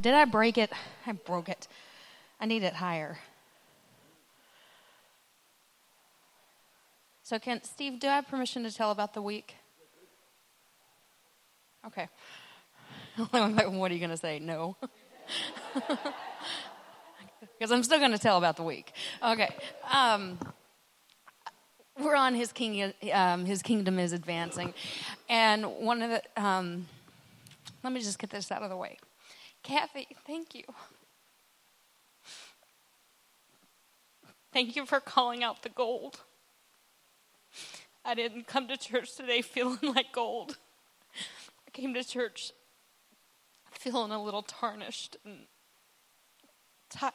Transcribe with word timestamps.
Did 0.00 0.14
I 0.14 0.24
break 0.24 0.58
it? 0.58 0.70
I 1.06 1.12
broke 1.12 1.48
it. 1.48 1.66
I 2.40 2.46
need 2.46 2.62
it 2.62 2.74
higher. 2.74 3.18
So, 7.22 7.38
can 7.38 7.62
Steve, 7.62 8.00
do 8.00 8.08
I 8.08 8.16
have 8.16 8.28
permission 8.28 8.64
to 8.64 8.72
tell 8.72 8.90
about 8.90 9.14
the 9.14 9.22
week? 9.22 9.54
Okay. 11.86 12.08
what 13.30 13.90
are 13.90 13.94
you 13.94 14.00
going 14.00 14.10
to 14.10 14.16
say? 14.16 14.38
No. 14.38 14.76
Because 17.60 17.72
I'm 17.72 17.82
still 17.82 17.98
going 17.98 18.12
to 18.12 18.18
tell 18.18 18.38
about 18.38 18.56
the 18.56 18.62
week. 18.62 18.90
Okay. 19.22 19.54
Um, 19.92 20.38
we're 21.98 22.16
on 22.16 22.34
his 22.34 22.52
king. 22.52 22.94
Um, 23.12 23.44
his 23.44 23.60
kingdom 23.60 23.98
is 23.98 24.12
advancing, 24.12 24.72
and 25.28 25.66
one 25.66 26.00
of 26.00 26.10
the. 26.10 26.42
Um, 26.42 26.86
let 27.82 27.92
me 27.92 28.00
just 28.00 28.18
get 28.18 28.30
this 28.30 28.50
out 28.50 28.62
of 28.62 28.70
the 28.70 28.76
way. 28.78 28.96
Kathy, 29.62 30.08
thank 30.26 30.54
you. 30.54 30.64
Thank 34.52 34.74
you 34.74 34.84
for 34.84 35.00
calling 35.00 35.44
out 35.44 35.62
the 35.62 35.68
gold. 35.68 36.20
I 38.04 38.14
didn't 38.14 38.46
come 38.46 38.66
to 38.68 38.76
church 38.76 39.14
today 39.14 39.42
feeling 39.42 39.78
like 39.94 40.12
gold. 40.12 40.56
I 41.66 41.70
came 41.70 41.94
to 41.94 42.02
church 42.02 42.52
feeling 43.70 44.10
a 44.10 44.22
little 44.22 44.42
tarnished 44.42 45.16
and 45.24 45.46
tired. 46.88 47.12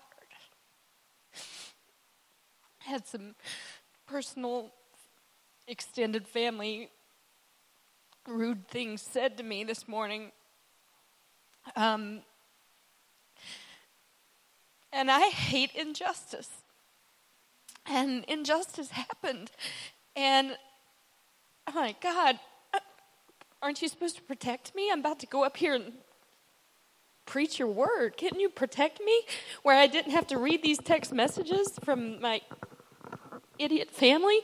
I 2.85 2.89
had 2.89 3.07
some 3.07 3.35
personal, 4.07 4.71
extended 5.67 6.27
family 6.27 6.89
rude 8.27 8.67
things 8.67 9.01
said 9.01 9.37
to 9.37 9.43
me 9.43 9.63
this 9.63 9.87
morning. 9.87 10.31
Um, 11.75 12.21
and 14.95 15.11
I 15.11 15.27
hate 15.27 15.71
injustice. 15.75 16.49
And 17.85 18.23
injustice 18.27 18.91
happened. 18.91 19.51
And 20.15 20.55
I'm 21.67 21.75
like, 21.75 22.01
God, 22.01 22.39
aren't 23.61 23.81
you 23.81 23.89
supposed 23.89 24.15
to 24.15 24.23
protect 24.23 24.73
me? 24.73 24.89
I'm 24.91 25.01
about 25.01 25.19
to 25.19 25.27
go 25.27 25.43
up 25.43 25.57
here 25.57 25.75
and 25.75 25.91
preach 27.25 27.59
your 27.59 27.67
word. 27.67 28.15
Can't 28.15 28.39
you 28.39 28.49
protect 28.49 29.01
me 29.01 29.21
where 29.63 29.77
I 29.77 29.87
didn't 29.87 30.13
have 30.13 30.27
to 30.27 30.37
read 30.37 30.63
these 30.63 30.77
text 30.77 31.11
messages 31.11 31.77
from 31.83 32.21
my 32.21 32.39
idiot 33.59 33.91
family? 33.91 34.39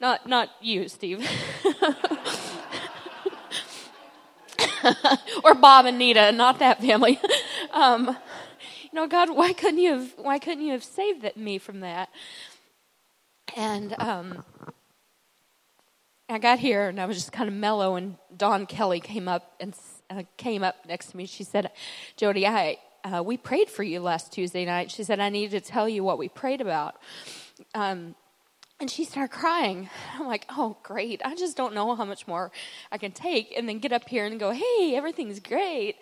Not 0.00 0.26
not 0.26 0.48
you, 0.62 0.88
Steve. 0.88 1.28
or 5.44 5.54
Bob 5.54 5.84
and 5.84 5.98
Nita, 5.98 6.32
not 6.32 6.58
that 6.60 6.80
family. 6.80 7.20
Um, 7.72 8.16
you 8.92 9.00
know, 9.00 9.06
God, 9.06 9.30
why 9.30 9.52
couldn't 9.52 9.78
you 9.78 9.92
have 9.92 10.14
why 10.16 10.38
couldn't 10.38 10.64
you 10.64 10.72
have 10.72 10.84
saved 10.84 11.24
me 11.36 11.58
from 11.58 11.80
that? 11.80 12.08
And 13.56 13.94
um, 13.98 14.44
I 16.28 16.38
got 16.38 16.58
here 16.58 16.88
and 16.88 17.00
I 17.00 17.06
was 17.06 17.16
just 17.16 17.32
kind 17.32 17.48
of 17.48 17.54
mellow, 17.54 17.96
and 17.96 18.16
Dawn 18.36 18.66
Kelly 18.66 19.00
came 19.00 19.28
up 19.28 19.54
and 19.60 19.74
uh, 20.10 20.22
came 20.36 20.62
up 20.62 20.76
next 20.86 21.10
to 21.10 21.16
me. 21.16 21.26
She 21.26 21.44
said, 21.44 21.70
"Jody, 22.16 22.46
I 22.46 22.78
uh, 23.04 23.22
we 23.22 23.36
prayed 23.36 23.70
for 23.70 23.82
you 23.82 24.00
last 24.00 24.32
Tuesday 24.32 24.64
night." 24.64 24.90
She 24.90 25.04
said, 25.04 25.20
"I 25.20 25.28
needed 25.28 25.62
to 25.62 25.70
tell 25.70 25.88
you 25.88 26.02
what 26.02 26.18
we 26.18 26.28
prayed 26.28 26.60
about." 26.60 26.96
Um, 27.74 28.14
and 28.80 28.90
she 28.90 29.04
started 29.04 29.32
crying. 29.32 29.90
I'm 30.14 30.26
like, 30.26 30.46
"Oh, 30.50 30.76
great! 30.82 31.20
I 31.24 31.34
just 31.36 31.56
don't 31.56 31.74
know 31.74 31.94
how 31.94 32.04
much 32.04 32.26
more 32.26 32.50
I 32.90 32.98
can 32.98 33.12
take." 33.12 33.52
And 33.56 33.68
then 33.68 33.78
get 33.78 33.92
up 33.92 34.08
here 34.08 34.24
and 34.24 34.38
go, 34.40 34.50
"Hey, 34.50 34.94
everything's 34.96 35.38
great." 35.38 35.96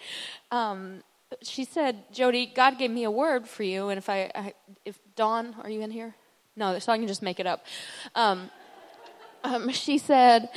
Um, 0.50 1.02
she 1.42 1.64
said, 1.64 2.04
"Jody, 2.12 2.46
God 2.46 2.78
gave 2.78 2.90
me 2.90 3.04
a 3.04 3.10
word 3.10 3.48
for 3.48 3.62
you, 3.62 3.88
and 3.88 3.98
if 3.98 4.08
I, 4.08 4.30
I 4.34 4.54
if 4.84 4.98
Dawn, 5.16 5.54
are 5.62 5.70
you 5.70 5.82
in 5.82 5.90
here? 5.90 6.14
No, 6.56 6.78
so 6.78 6.92
I 6.92 6.98
can 6.98 7.06
just 7.06 7.22
make 7.22 7.38
it 7.38 7.46
up." 7.46 7.64
Um, 8.14 8.50
um, 9.44 9.70
she 9.72 9.98
said, 9.98 10.48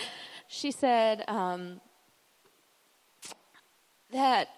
she 0.48 0.72
said 0.72 1.24
um, 1.28 1.82
that 4.12 4.50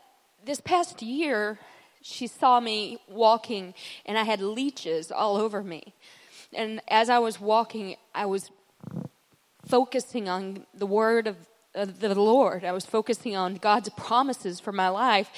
this 0.45 0.59
past 0.59 1.01
year 1.01 1.59
she 2.01 2.27
saw 2.27 2.59
me 2.59 2.99
walking 3.07 3.73
and 4.05 4.17
I 4.17 4.23
had 4.23 4.41
leeches 4.41 5.11
all 5.11 5.37
over 5.37 5.63
me. 5.63 5.93
And 6.51 6.81
as 6.87 7.09
I 7.09 7.19
was 7.19 7.39
walking, 7.39 7.95
I 8.13 8.25
was 8.25 8.51
focusing 9.65 10.27
on 10.27 10.65
the 10.73 10.85
word 10.85 11.27
of 11.27 11.37
the 11.73 12.13
Lord. 12.13 12.63
I 12.63 12.71
was 12.71 12.85
focusing 12.85 13.35
on 13.35 13.55
God's 13.55 13.89
promises 13.89 14.59
for 14.59 14.71
my 14.71 14.89
life. 14.89 15.29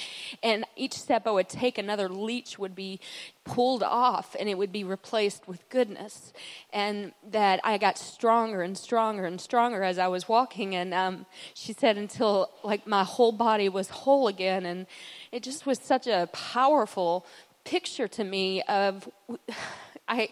And 0.43 0.65
each 0.75 0.93
step 0.93 1.25
I 1.25 1.31
would 1.31 1.47
take, 1.47 1.77
another 1.77 2.09
leech 2.09 2.59
would 2.59 2.75
be 2.75 2.99
pulled 3.45 3.83
off 3.83 4.35
and 4.39 4.49
it 4.49 4.57
would 4.57 4.71
be 4.71 4.83
replaced 4.83 5.47
with 5.47 5.67
goodness. 5.69 6.33
And 6.73 7.13
that 7.31 7.61
I 7.63 7.77
got 7.77 7.97
stronger 7.97 8.61
and 8.61 8.77
stronger 8.77 9.25
and 9.25 9.39
stronger 9.39 9.83
as 9.83 9.97
I 9.97 10.07
was 10.07 10.27
walking. 10.27 10.75
And 10.75 10.93
um, 10.93 11.25
she 11.53 11.71
said, 11.71 11.97
until 11.97 12.49
like 12.63 12.85
my 12.85 13.03
whole 13.03 13.31
body 13.31 13.69
was 13.69 13.89
whole 13.89 14.27
again. 14.27 14.65
And 14.65 14.87
it 15.31 15.41
just 15.41 15.65
was 15.65 15.79
such 15.79 16.07
a 16.07 16.27
powerful 16.33 17.25
picture 17.63 18.07
to 18.09 18.23
me 18.23 18.61
of 18.63 19.09
I, 20.07 20.29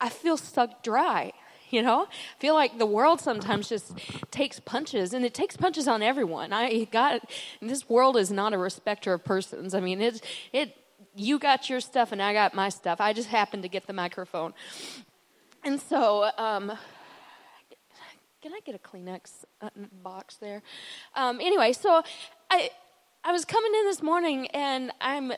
I 0.00 0.10
feel 0.10 0.36
stuck 0.36 0.82
dry 0.82 1.32
you 1.76 1.82
know? 1.82 2.06
I 2.10 2.40
feel 2.40 2.54
like 2.54 2.78
the 2.78 2.86
world 2.86 3.20
sometimes 3.20 3.68
just 3.68 3.98
takes 4.30 4.60
punches 4.60 5.14
and 5.14 5.24
it 5.24 5.32
takes 5.32 5.56
punches 5.56 5.88
on 5.88 6.02
everyone. 6.02 6.52
I 6.52 6.84
got 6.84 7.28
this 7.60 7.88
world 7.88 8.16
is 8.16 8.30
not 8.30 8.52
a 8.52 8.58
respecter 8.58 9.14
of 9.14 9.24
persons. 9.24 9.74
I 9.74 9.80
mean 9.80 10.00
it 10.00 10.22
it 10.52 10.76
you 11.14 11.38
got 11.38 11.68
your 11.68 11.80
stuff 11.80 12.12
and 12.12 12.22
i 12.22 12.32
got 12.32 12.54
my 12.54 12.68
stuff. 12.68 13.00
I 13.00 13.12
just 13.12 13.28
happened 13.28 13.62
to 13.64 13.68
get 13.68 13.86
the 13.86 13.92
microphone. 13.92 14.52
And 15.64 15.80
so 15.80 16.30
um, 16.36 16.72
can 18.42 18.52
i 18.52 18.60
get 18.64 18.74
a 18.74 18.78
kleenex 18.78 19.44
uh, 19.62 19.70
box 20.02 20.36
there? 20.36 20.62
Um, 21.14 21.40
anyway 21.40 21.72
so 21.72 22.02
i 22.50 22.70
i 23.24 23.32
was 23.32 23.44
coming 23.44 23.72
in 23.72 23.84
this 23.86 24.02
morning 24.02 24.48
and 24.48 24.90
i'm 25.00 25.32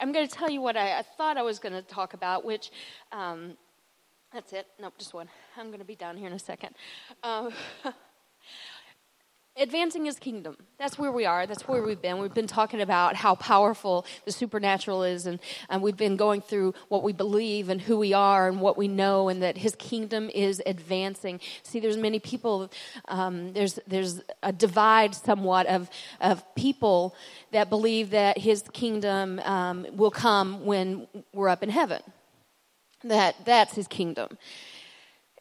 i'm 0.00 0.12
going 0.12 0.26
to 0.28 0.32
tell 0.32 0.48
you 0.48 0.60
what 0.60 0.76
I, 0.76 1.00
I, 1.00 1.02
thought 1.16 1.36
i 1.36 1.42
was 1.42 1.58
going 1.58 1.72
to 1.72 1.82
talk 1.82 2.14
about 2.14 2.44
which 2.44 2.70
um, 3.10 3.56
that's 4.32 4.52
it. 4.52 4.66
Nope, 4.78 4.94
just 4.98 5.14
one. 5.14 5.28
I'm 5.56 5.68
going 5.68 5.78
to 5.78 5.84
be 5.84 5.94
down 5.94 6.16
here 6.16 6.26
in 6.26 6.34
a 6.34 6.38
second. 6.38 6.74
Uh, 7.22 7.50
advancing 9.56 10.04
his 10.04 10.18
kingdom. 10.18 10.56
That's 10.78 10.98
where 10.98 11.10
we 11.10 11.24
are. 11.24 11.46
That's 11.46 11.66
where 11.66 11.82
we've 11.82 12.00
been. 12.00 12.18
We've 12.18 12.34
been 12.34 12.46
talking 12.46 12.80
about 12.80 13.16
how 13.16 13.34
powerful 13.34 14.04
the 14.26 14.32
supernatural 14.32 15.02
is, 15.02 15.26
and, 15.26 15.40
and 15.70 15.82
we've 15.82 15.96
been 15.96 16.16
going 16.16 16.42
through 16.42 16.74
what 16.88 17.02
we 17.02 17.12
believe 17.12 17.70
and 17.70 17.80
who 17.80 17.98
we 17.98 18.12
are 18.12 18.48
and 18.48 18.60
what 18.60 18.76
we 18.76 18.86
know, 18.86 19.28
and 19.28 19.42
that 19.42 19.56
his 19.56 19.74
kingdom 19.76 20.30
is 20.30 20.62
advancing. 20.66 21.40
See, 21.62 21.80
there's 21.80 21.96
many 21.96 22.18
people. 22.18 22.70
Um, 23.08 23.52
there's 23.54 23.78
there's 23.86 24.20
a 24.42 24.52
divide 24.52 25.14
somewhat 25.14 25.66
of 25.66 25.88
of 26.20 26.44
people 26.54 27.14
that 27.52 27.70
believe 27.70 28.10
that 28.10 28.36
his 28.38 28.62
kingdom 28.72 29.40
um, 29.40 29.86
will 29.92 30.10
come 30.10 30.66
when 30.66 31.06
we're 31.32 31.48
up 31.48 31.62
in 31.62 31.70
heaven 31.70 32.02
that 33.04 33.44
that's 33.44 33.74
his 33.74 33.88
kingdom. 33.88 34.38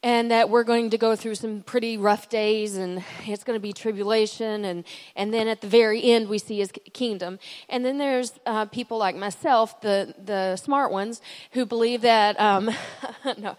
And 0.03 0.29
that 0.29 0.51
we're 0.51 0.63
going 0.63 0.91
to 0.91 0.97
go 0.97 1.15
through 1.15 1.35
some 1.35 1.63
pretty 1.63 1.97
rough 1.97 2.29
days 2.29 2.77
and 2.77 3.03
it's 3.25 3.43
going 3.43 3.55
to 3.57 3.61
be 3.61 3.73
tribulation 3.73 4.63
and, 4.63 4.83
and 5.15 5.33
then 5.33 5.47
at 5.47 5.61
the 5.61 5.67
very 5.67 6.03
end 6.03 6.29
we 6.29 6.37
see 6.37 6.59
his 6.59 6.71
kingdom. 6.93 7.39
And 7.67 7.83
then 7.83 7.97
there's 7.97 8.33
uh, 8.45 8.65
people 8.65 8.99
like 8.99 9.15
myself 9.15 9.81
the, 9.81 10.13
the 10.23 10.55
smart 10.55 10.91
ones 10.91 11.19
who 11.53 11.65
believe 11.65 12.01
that 12.01 12.39
um, 12.39 12.69
no 13.37 13.57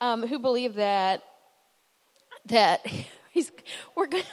um, 0.00 0.26
who 0.26 0.38
believe 0.38 0.74
that 0.74 1.22
that 2.48 2.86
he's 3.30 3.50
we're 3.96 4.06
going 4.06 4.24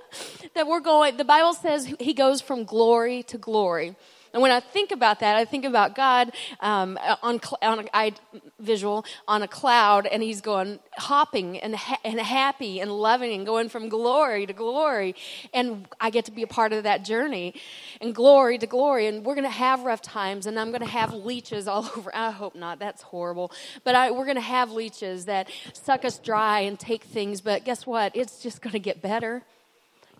that 0.54 0.66
we're 0.66 0.80
going 0.80 1.16
the 1.16 1.24
bible 1.24 1.54
says 1.54 1.92
he 2.00 2.12
goes 2.12 2.40
from 2.40 2.64
glory 2.64 3.22
to 3.22 3.38
glory 3.38 3.94
and 4.32 4.42
when 4.42 4.50
I 4.50 4.60
think 4.60 4.90
about 4.90 5.20
that, 5.20 5.36
I 5.36 5.44
think 5.44 5.64
about 5.64 5.94
God 5.94 6.32
um, 6.60 6.98
on, 7.22 7.40
on 7.62 7.80
a, 7.80 7.84
I 7.94 8.12
visual 8.58 9.04
on 9.26 9.42
a 9.42 9.48
cloud, 9.48 10.06
and 10.06 10.22
He's 10.22 10.40
going 10.40 10.78
hopping 10.96 11.58
and, 11.58 11.76
ha- 11.76 12.00
and 12.04 12.20
happy 12.20 12.80
and 12.80 12.90
loving 12.90 13.32
and 13.32 13.46
going 13.46 13.68
from 13.68 13.88
glory 13.88 14.46
to 14.46 14.52
glory. 14.52 15.14
And 15.54 15.86
I 16.00 16.10
get 16.10 16.26
to 16.26 16.30
be 16.30 16.42
a 16.42 16.46
part 16.46 16.72
of 16.72 16.84
that 16.84 17.04
journey 17.04 17.54
and 18.00 18.14
glory 18.14 18.58
to 18.58 18.66
glory. 18.66 19.06
And 19.06 19.24
we're 19.24 19.34
going 19.34 19.44
to 19.44 19.50
have 19.50 19.84
rough 19.84 20.02
times, 20.02 20.46
and 20.46 20.58
I'm 20.58 20.70
going 20.70 20.82
to 20.82 20.86
have 20.86 21.14
leeches 21.14 21.68
all 21.68 21.90
over. 21.96 22.14
I 22.14 22.30
hope 22.30 22.54
not. 22.54 22.78
That's 22.78 23.02
horrible. 23.02 23.52
But 23.84 23.94
I, 23.94 24.10
we're 24.10 24.24
going 24.24 24.36
to 24.36 24.40
have 24.40 24.72
leeches 24.72 25.24
that 25.26 25.50
suck 25.72 26.04
us 26.04 26.18
dry 26.18 26.60
and 26.60 26.78
take 26.78 27.04
things. 27.04 27.40
But 27.40 27.64
guess 27.64 27.86
what? 27.86 28.14
It's 28.14 28.42
just 28.42 28.62
going 28.62 28.72
to 28.72 28.78
get 28.78 29.00
better. 29.00 29.44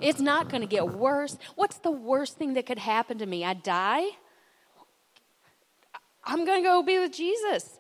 It's 0.01 0.21
not 0.21 0.49
going 0.49 0.61
to 0.61 0.67
get 0.67 0.89
worse. 0.89 1.39
What's 1.55 1.79
the 1.79 1.91
worst 1.91 2.37
thing 2.39 2.55
that 2.55 2.67
could 2.67 2.79
happen 2.79 3.19
to 3.19 3.27
me? 3.27 3.45
I 3.45 3.55
die? 3.55 4.07
I'm 6.25 6.45
going 6.45 6.63
to 6.63 6.69
go 6.69 6.83
be 6.83 6.99
with 6.99 7.13
Jesus. 7.13 7.79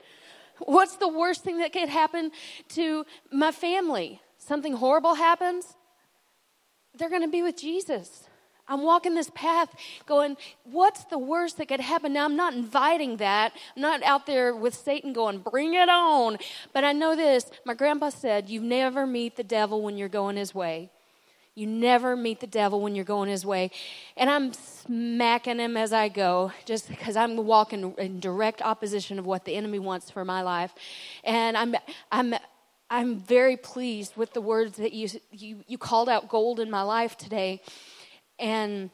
What's 0.58 0.96
the 0.96 1.08
worst 1.08 1.44
thing 1.44 1.58
that 1.58 1.72
could 1.72 1.88
happen 1.88 2.32
to 2.70 3.04
my 3.30 3.52
family? 3.52 4.20
Something 4.38 4.74
horrible 4.74 5.14
happens? 5.14 5.76
They're 6.96 7.10
going 7.10 7.22
to 7.22 7.28
be 7.28 7.42
with 7.42 7.56
Jesus. 7.56 8.24
I'm 8.66 8.82
walking 8.82 9.14
this 9.14 9.30
path 9.34 9.74
going, 10.04 10.36
what's 10.64 11.04
the 11.04 11.18
worst 11.18 11.56
that 11.56 11.68
could 11.68 11.80
happen? 11.80 12.12
Now, 12.12 12.26
I'm 12.26 12.36
not 12.36 12.52
inviting 12.52 13.16
that. 13.16 13.52
I'm 13.76 13.82
not 13.82 14.02
out 14.02 14.26
there 14.26 14.54
with 14.54 14.74
Satan 14.74 15.12
going, 15.12 15.38
bring 15.38 15.74
it 15.74 15.88
on. 15.88 16.38
But 16.74 16.84
I 16.84 16.92
know 16.92 17.16
this. 17.16 17.50
My 17.64 17.74
grandpa 17.74 18.10
said, 18.10 18.50
you 18.50 18.60
never 18.60 19.06
meet 19.06 19.36
the 19.36 19.44
devil 19.44 19.80
when 19.80 19.96
you're 19.96 20.08
going 20.08 20.36
his 20.36 20.54
way. 20.54 20.90
You 21.58 21.66
never 21.66 22.16
meet 22.16 22.40
the 22.40 22.46
devil 22.46 22.80
when 22.80 22.94
you're 22.94 23.04
going 23.04 23.28
his 23.28 23.44
way. 23.44 23.70
And 24.16 24.30
I'm 24.30 24.52
smacking 24.52 25.58
him 25.58 25.76
as 25.76 25.92
I 25.92 26.08
go 26.08 26.52
just 26.64 26.88
because 26.88 27.16
I'm 27.16 27.36
walking 27.36 27.94
in 27.98 28.20
direct 28.20 28.62
opposition 28.62 29.18
of 29.18 29.26
what 29.26 29.44
the 29.44 29.56
enemy 29.56 29.78
wants 29.78 30.10
for 30.10 30.24
my 30.24 30.42
life. 30.42 30.72
And 31.24 31.56
I'm, 31.56 31.74
I'm, 32.12 32.34
I'm 32.90 33.16
very 33.16 33.56
pleased 33.56 34.16
with 34.16 34.32
the 34.34 34.40
words 34.40 34.76
that 34.76 34.92
you, 34.92 35.08
you, 35.32 35.64
you 35.66 35.78
called 35.78 36.08
out 36.08 36.28
gold 36.28 36.60
in 36.60 36.70
my 36.70 36.82
life 36.82 37.16
today. 37.16 37.60
And 38.38 38.90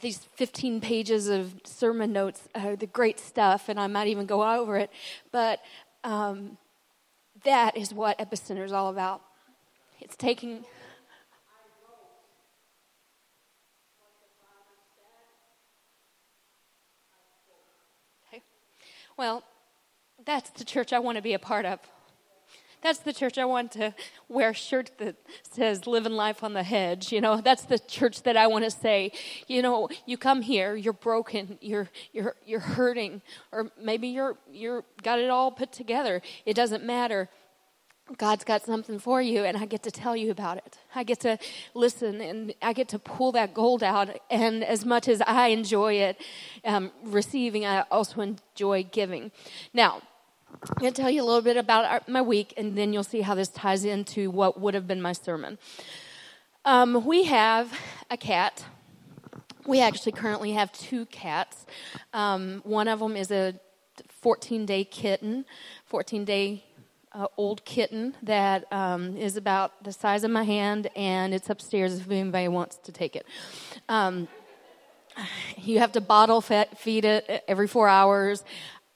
these 0.00 0.18
15 0.36 0.80
pages 0.80 1.28
of 1.28 1.54
sermon 1.64 2.12
notes 2.12 2.48
are 2.54 2.76
the 2.76 2.86
great 2.86 3.18
stuff, 3.18 3.68
and 3.68 3.80
I 3.80 3.86
might 3.86 4.08
even 4.08 4.26
go 4.26 4.48
over 4.48 4.76
it. 4.76 4.90
But 5.32 5.60
um, 6.04 6.58
that 7.44 7.76
is 7.76 7.92
what 7.92 8.18
Epicenter 8.18 8.64
is 8.64 8.72
all 8.72 8.90
about. 8.90 9.22
It's 10.00 10.16
taking. 10.16 10.64
Okay. 18.28 18.42
Well, 19.18 19.42
that's 20.24 20.50
the 20.50 20.64
church 20.64 20.92
I 20.92 21.00
want 21.00 21.16
to 21.16 21.22
be 21.22 21.34
a 21.34 21.40
part 21.40 21.66
of. 21.66 21.80
That's 22.82 23.00
the 23.00 23.12
church 23.12 23.36
I 23.36 23.44
want 23.44 23.72
to 23.72 23.92
wear 24.28 24.50
a 24.50 24.54
shirt 24.54 24.92
that 24.98 25.16
says 25.50 25.88
living 25.88 26.12
life 26.12 26.44
on 26.44 26.52
the 26.52 26.62
hedge. 26.62 27.10
You 27.10 27.20
know, 27.20 27.40
that's 27.40 27.64
the 27.64 27.80
church 27.80 28.22
that 28.22 28.36
I 28.36 28.46
want 28.46 28.64
to 28.64 28.70
say, 28.70 29.10
you 29.48 29.60
know, 29.60 29.88
you 30.06 30.16
come 30.16 30.42
here, 30.42 30.76
you're 30.76 30.92
broken, 30.92 31.58
you're 31.60 31.88
you're 32.12 32.36
you're 32.46 32.60
hurting, 32.60 33.20
or 33.50 33.72
maybe 33.82 34.06
you're 34.06 34.36
you're 34.52 34.84
got 35.02 35.18
it 35.18 35.30
all 35.30 35.50
put 35.50 35.72
together. 35.72 36.22
It 36.46 36.54
doesn't 36.54 36.84
matter. 36.84 37.28
God's 38.16 38.44
got 38.44 38.64
something 38.64 38.98
for 38.98 39.20
you, 39.20 39.44
and 39.44 39.56
I 39.56 39.66
get 39.66 39.82
to 39.82 39.90
tell 39.90 40.16
you 40.16 40.30
about 40.30 40.56
it. 40.56 40.78
I 40.94 41.04
get 41.04 41.20
to 41.20 41.38
listen, 41.74 42.20
and 42.20 42.54
I 42.62 42.72
get 42.72 42.88
to 42.90 42.98
pull 42.98 43.32
that 43.32 43.52
gold 43.52 43.82
out. 43.82 44.08
And 44.30 44.64
as 44.64 44.84
much 44.84 45.08
as 45.08 45.20
I 45.26 45.48
enjoy 45.48 45.94
it, 45.94 46.20
um, 46.64 46.90
receiving, 47.04 47.66
I 47.66 47.82
also 47.90 48.22
enjoy 48.22 48.84
giving. 48.84 49.30
Now, 49.74 50.00
I'm 50.50 50.80
going 50.80 50.92
to 50.92 51.02
tell 51.02 51.10
you 51.10 51.22
a 51.22 51.26
little 51.26 51.42
bit 51.42 51.58
about 51.58 51.84
our, 51.84 52.00
my 52.08 52.22
week, 52.22 52.54
and 52.56 52.76
then 52.76 52.92
you'll 52.92 53.04
see 53.04 53.20
how 53.20 53.34
this 53.34 53.48
ties 53.48 53.84
into 53.84 54.30
what 54.30 54.58
would 54.58 54.72
have 54.72 54.86
been 54.86 55.02
my 55.02 55.12
sermon. 55.12 55.58
Um, 56.64 57.04
we 57.04 57.24
have 57.24 57.78
a 58.10 58.16
cat. 58.16 58.64
We 59.66 59.80
actually 59.80 60.12
currently 60.12 60.52
have 60.52 60.72
two 60.72 61.04
cats. 61.06 61.66
Um, 62.14 62.62
one 62.64 62.88
of 62.88 63.00
them 63.00 63.16
is 63.16 63.30
a 63.30 63.60
14 64.08 64.64
day 64.64 64.84
kitten, 64.84 65.44
14 65.84 66.24
day 66.24 66.64
uh, 67.18 67.26
old 67.36 67.64
kitten 67.64 68.14
that 68.22 68.72
um, 68.72 69.16
is 69.16 69.36
about 69.36 69.82
the 69.82 69.92
size 69.92 70.24
of 70.24 70.30
my 70.30 70.44
hand, 70.44 70.88
and 70.94 71.34
it's 71.34 71.50
upstairs 71.50 71.98
if 71.98 72.10
anybody 72.10 72.48
wants 72.48 72.76
to 72.76 72.92
take 72.92 73.16
it. 73.16 73.26
Um, 73.88 74.28
you 75.56 75.80
have 75.80 75.92
to 75.92 76.00
bottle 76.00 76.40
feed 76.40 77.04
it 77.04 77.44
every 77.48 77.66
four 77.66 77.88
hours 77.88 78.44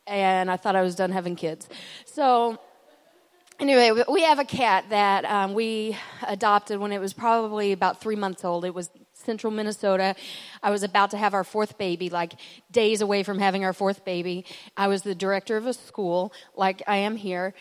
and 0.07 0.51
I 0.51 0.57
thought 0.57 0.77
I 0.77 0.83
was 0.83 0.95
done 0.95 1.13
having 1.13 1.37
kids. 1.37 1.69
So, 2.05 2.59
anyway, 3.61 4.03
we 4.09 4.23
have 4.23 4.39
a 4.39 4.45
cat 4.45 4.87
that 4.91 5.25
um, 5.25 5.55
we 5.55 5.97
adopted 6.27 6.81
when 6.81 6.93
it 6.93 7.01
was 7.01 7.13
probably 7.13 7.73
about 7.73 8.01
three 8.01 8.17
months 8.17 8.45
old. 8.45 8.65
It 8.65 8.75
was 8.75 8.91
central 9.15 9.53
Minnesota. 9.53 10.17
I 10.63 10.71
was 10.71 10.83
about 10.83 11.11
to 11.13 11.17
have 11.17 11.35
our 11.35 11.45
fourth 11.45 11.79
baby, 11.79 12.11
like 12.11 12.35
days 12.71 13.01
away 13.01 13.23
from 13.23 13.39
having 13.39 13.65
our 13.65 13.73
fourth 13.73 14.05
baby. 14.05 14.45
I 14.77 14.89
was 14.89 15.03
the 15.03 15.15
director 15.15 15.57
of 15.57 15.67
a 15.67 15.73
school, 15.73 16.33
like 16.57 16.83
I 16.87 16.97
am 16.97 17.17
here. 17.17 17.55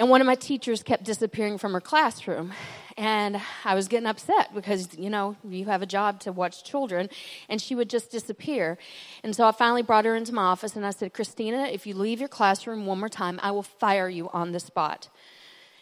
And 0.00 0.08
one 0.08 0.22
of 0.22 0.26
my 0.26 0.34
teachers 0.34 0.82
kept 0.82 1.04
disappearing 1.04 1.58
from 1.58 1.74
her 1.74 1.80
classroom. 1.80 2.54
And 2.96 3.38
I 3.66 3.74
was 3.74 3.86
getting 3.86 4.06
upset 4.06 4.54
because, 4.54 4.96
you 4.96 5.10
know, 5.10 5.36
you 5.46 5.66
have 5.66 5.82
a 5.82 5.86
job 5.86 6.20
to 6.20 6.32
watch 6.32 6.64
children. 6.64 7.10
And 7.50 7.60
she 7.60 7.74
would 7.74 7.90
just 7.90 8.10
disappear. 8.10 8.78
And 9.22 9.36
so 9.36 9.46
I 9.46 9.52
finally 9.52 9.82
brought 9.82 10.06
her 10.06 10.16
into 10.16 10.32
my 10.32 10.44
office 10.44 10.74
and 10.74 10.86
I 10.86 10.90
said, 10.90 11.12
Christina, 11.12 11.64
if 11.64 11.86
you 11.86 11.92
leave 11.92 12.18
your 12.18 12.30
classroom 12.30 12.86
one 12.86 12.98
more 12.98 13.10
time, 13.10 13.38
I 13.42 13.50
will 13.50 13.62
fire 13.62 14.08
you 14.08 14.30
on 14.30 14.52
the 14.52 14.58
spot. 14.58 15.10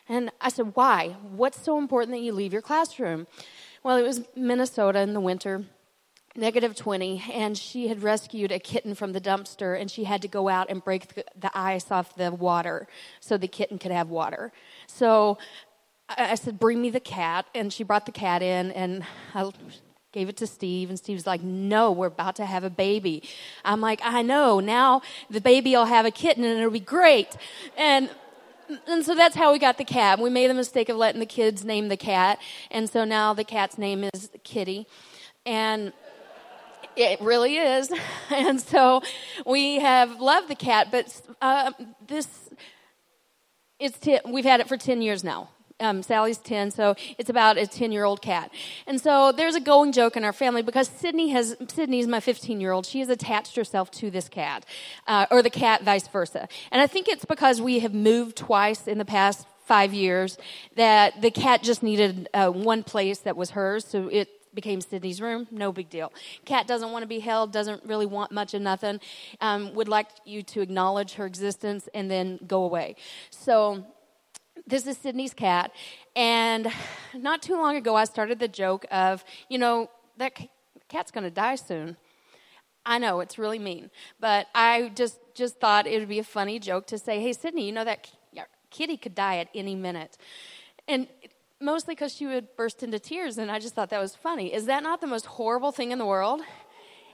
And 0.09 0.33
I 0.41 0.49
said, 0.49 0.75
Why? 0.75 1.15
What's 1.23 1.63
so 1.63 1.79
important 1.79 2.11
that 2.11 2.21
you 2.21 2.33
leave 2.33 2.53
your 2.53 2.63
classroom? 2.63 3.29
Well, 3.85 3.99
it 3.99 4.03
was 4.03 4.23
Minnesota 4.35 4.99
in 4.99 5.15
the 5.15 5.21
winter 5.21 5.65
negative 6.39 6.75
20, 6.77 7.25
and 7.33 7.59
she 7.59 7.89
had 7.89 8.03
rescued 8.03 8.53
a 8.53 8.59
kitten 8.59 8.95
from 8.95 9.13
the 9.13 9.21
dumpster, 9.21 9.79
and 9.79 9.91
she 9.91 10.05
had 10.05 10.23
to 10.23 10.29
go 10.29 10.49
out 10.49 10.71
and 10.71 10.83
break 10.83 11.15
the, 11.15 11.25
the 11.39 11.51
ice 11.55 11.91
off 11.91 12.15
the 12.15 12.33
water 12.33 12.87
so 13.21 13.37
the 13.37 13.49
kitten 13.49 13.79
could 13.79 13.91
have 13.91 14.09
water. 14.09 14.53
So 14.87 15.39
I, 16.09 16.33
I 16.33 16.35
said, 16.37 16.59
Bring 16.59 16.81
me 16.81 16.91
the 16.91 17.01
cat. 17.01 17.47
And 17.55 17.73
she 17.73 17.83
brought 17.83 18.07
the 18.07 18.13
cat 18.13 18.43
in, 18.43 18.71
and 18.73 19.05
I 19.35 19.51
gave 20.13 20.29
it 20.29 20.37
to 20.39 20.47
Steve, 20.47 20.89
and 20.89 20.99
Steve's 20.99 21.27
like, 21.27 21.43
No, 21.43 21.93
we're 21.93 22.07
about 22.07 22.37
to 22.37 22.47
have 22.47 22.65
a 22.65 22.71
baby. 22.71 23.23
I'm 23.65 23.81
like, 23.81 24.01
I 24.03 24.23
know. 24.23 24.61
Now 24.61 25.03
the 25.29 25.41
baby 25.41 25.73
will 25.73 25.87
have 25.87 26.07
a 26.07 26.11
kitten, 26.11 26.45
and 26.45 26.59
it'll 26.59 26.71
be 26.71 26.81
great. 26.81 27.37
And 27.77 28.11
and 28.87 29.03
so 29.03 29.15
that's 29.15 29.35
how 29.35 29.51
we 29.53 29.59
got 29.59 29.79
the 29.79 29.85
cat. 29.85 30.19
We 30.19 30.29
made 30.29 30.51
the 30.51 30.55
mistake 30.55 30.91
of 30.91 30.97
letting 30.99 31.21
the 31.21 31.27
kids 31.27 31.65
name 31.65 31.89
the 31.89 31.97
cat, 31.97 32.39
and 32.71 32.89
so 32.89 33.05
now 33.05 33.33
the 33.33 33.45
cat's 33.45 33.79
name 33.79 34.05
is 34.13 34.31
Kitty. 34.45 34.87
And 35.47 35.93
it 36.99 37.21
really 37.21 37.57
is. 37.57 37.91
And 38.31 38.61
so 38.61 39.03
we 39.47 39.79
have 39.79 40.21
loved 40.21 40.49
the 40.49 40.55
cat, 40.55 40.89
but 40.91 41.21
uh, 41.41 41.73
this, 42.07 42.29
it's 43.79 43.99
t- 43.99 44.21
we've 44.27 44.45
had 44.45 44.61
it 44.61 44.69
for 44.69 44.77
10 44.77 45.01
years 45.01 45.25
now. 45.25 45.49
Um, 45.81 46.03
Sally's 46.03 46.39
10, 46.39 46.73
so 46.73 46.95
it's 47.19 47.31
about 47.31 47.57
a 47.57 47.67
10 47.67 47.91
year 47.91 48.05
old 48.05 48.21
cat. 48.21 48.51
And 48.87 49.01
so 49.01 49.33
there's 49.33 49.55
a 49.55 49.61
going 49.61 49.93
joke 49.93 50.17
in 50.17 50.25
our 50.25 50.33
family 50.33 50.61
because 50.61 50.89
Sydney 50.89 51.31
has, 51.31 51.57
Sydney's 51.69 52.07
my 52.07 52.21
15 52.21 52.61
year 52.61 52.73
old. 52.73 52.85
She 52.85 53.01
has 53.01 53.09
attached 53.09 53.57
herself 53.57 53.91
to 53.93 54.11
this 54.11 54.29
cat, 54.29 54.67
uh, 55.07 55.27
or 55.31 55.41
the 55.41 55.51
cat 55.51 55.85
vice 55.85 56.07
versa. 56.09 56.49
And 56.71 56.83
I 56.83 56.87
think 56.87 57.09
it's 57.09 57.25
because 57.25 57.63
we 57.63 57.79
have 57.79 57.95
moved 57.95 58.37
twice 58.37 58.87
in 58.87 58.99
the 58.99 59.05
past 59.05 59.47
five 59.65 59.95
years 59.95 60.37
that 60.77 61.23
the 61.23 61.31
cat 61.31 61.63
just 61.63 61.83
needed 61.83 62.29
uh, 62.35 62.51
one 62.51 62.83
place 62.83 63.21
that 63.21 63.37
was 63.37 63.51
hers, 63.51 63.85
so 63.85 64.09
it 64.09 64.29
became 64.61 64.81
Sydney's 64.81 65.21
room. 65.21 65.47
No 65.53 65.71
big 65.71 65.89
deal. 65.89 66.13
Cat 66.45 66.67
doesn't 66.67 66.91
want 66.91 67.05
to 67.05 67.07
be 67.07 67.21
held, 67.21 67.53
doesn't 67.53 67.85
really 67.85 68.07
want 68.07 68.33
much 68.33 68.55
of 68.55 68.61
nothing, 68.61 68.99
um, 69.41 69.73
would 69.75 69.89
like 69.89 70.09
you 70.25 70.43
to 70.43 70.61
acknowledge 70.61 71.15
her 71.15 71.27
existence 71.27 71.89
and 71.95 72.11
then 72.11 72.41
go 72.45 72.65
away. 72.65 72.97
So 73.31 73.85
this 74.67 74.85
is 74.89 74.99
Sydney's 74.99 75.33
cat. 75.33 75.71
And 76.17 76.67
not 77.15 77.41
too 77.41 77.55
long 77.55 77.77
ago, 77.77 77.95
I 77.95 78.05
started 78.05 78.41
the 78.41 78.49
joke 78.49 78.85
of, 78.91 79.25
you 79.49 79.59
know, 79.59 79.91
that 80.17 80.33
cat's 80.89 81.13
going 81.13 81.23
to 81.23 81.31
die 81.31 81.55
soon. 81.55 81.97
I 82.85 82.99
know 82.99 83.21
it's 83.21 83.39
really 83.39 83.61
mean, 83.61 83.91
but 84.19 84.49
I 84.55 84.91
just 84.95 85.19
just 85.35 85.61
thought 85.61 85.87
it 85.87 85.99
would 86.01 86.09
be 86.09 86.19
a 86.19 86.25
funny 86.25 86.59
joke 86.59 86.87
to 86.87 86.99
say, 86.99 87.21
"Hey, 87.21 87.33
Sydney, 87.33 87.67
you 87.67 87.73
know 87.73 87.85
that 87.85 88.11
kitty 88.71 88.97
could 88.97 89.15
die 89.15 89.37
at 89.39 89.49
any 89.55 89.75
minute," 89.75 90.17
and 90.89 91.07
mostly 91.61 91.95
because 91.95 92.15
she 92.15 92.27
would 92.27 92.57
burst 92.57 92.83
into 92.83 92.99
tears, 92.99 93.39
and 93.39 93.51
I 93.51 93.59
just 93.59 93.75
thought 93.75 93.91
that 93.91 94.01
was 94.01 94.15
funny. 94.15 94.53
Is 94.53 94.67
that 94.67 94.83
not 94.83 95.01
the 95.01 95.07
most 95.07 95.27
horrible 95.27 95.73
thing 95.73 95.91
in 95.91 95.99
the 95.99 96.07
world? 96.07 96.41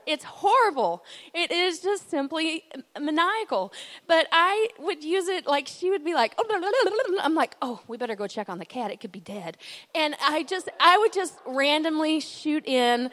It's 0.06 0.24
horrible. 0.24 1.02
It 1.32 1.50
is 1.50 1.80
just 1.80 2.10
simply 2.10 2.64
maniacal. 3.00 3.72
But 4.06 4.26
I 4.32 4.68
would 4.78 5.02
use 5.02 5.28
it 5.28 5.46
like 5.46 5.66
she 5.66 5.90
would 5.90 6.04
be 6.04 6.14
like, 6.14 6.34
oh, 6.38 7.18
I'm 7.22 7.34
like, 7.34 7.56
oh, 7.62 7.80
we 7.88 7.96
better 7.96 8.14
go 8.14 8.26
check 8.26 8.48
on 8.48 8.58
the 8.58 8.66
cat. 8.66 8.90
It 8.90 9.00
could 9.00 9.12
be 9.12 9.20
dead. 9.20 9.56
And 9.94 10.14
I 10.22 10.42
just, 10.42 10.68
I 10.78 10.98
would 10.98 11.12
just 11.12 11.38
randomly 11.46 12.20
shoot 12.20 12.66
in 12.66 13.10